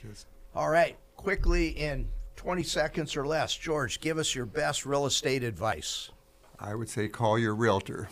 [0.00, 5.06] Just All right, quickly in 20 seconds or less, George, give us your best real
[5.06, 6.10] estate advice.
[6.58, 8.08] I would say call your realtor.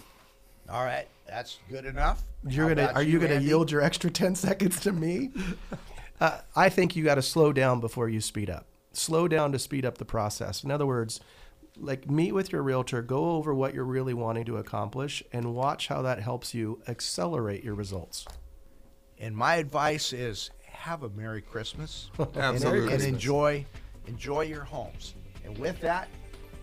[0.70, 2.22] All right, that's good enough.
[2.46, 3.46] You're How gonna about are you, gonna Andy?
[3.46, 5.30] yield your extra 10 seconds to me?
[6.20, 8.66] uh, I think you got to slow down before you speed up.
[8.92, 10.64] Slow down to speed up the process.
[10.64, 11.20] In other words,
[11.76, 15.88] like meet with your realtor, go over what you're really wanting to accomplish, and watch
[15.88, 18.26] how that helps you accelerate your results.
[19.18, 22.94] And my advice is have a Merry Christmas Absolutely.
[22.94, 23.64] and enjoy
[24.06, 25.14] enjoy your homes.
[25.44, 26.08] And with that,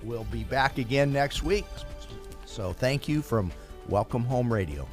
[0.03, 1.65] we'll be back again next week.
[2.45, 3.51] So thank you from
[3.87, 4.87] Welcome Home Radio.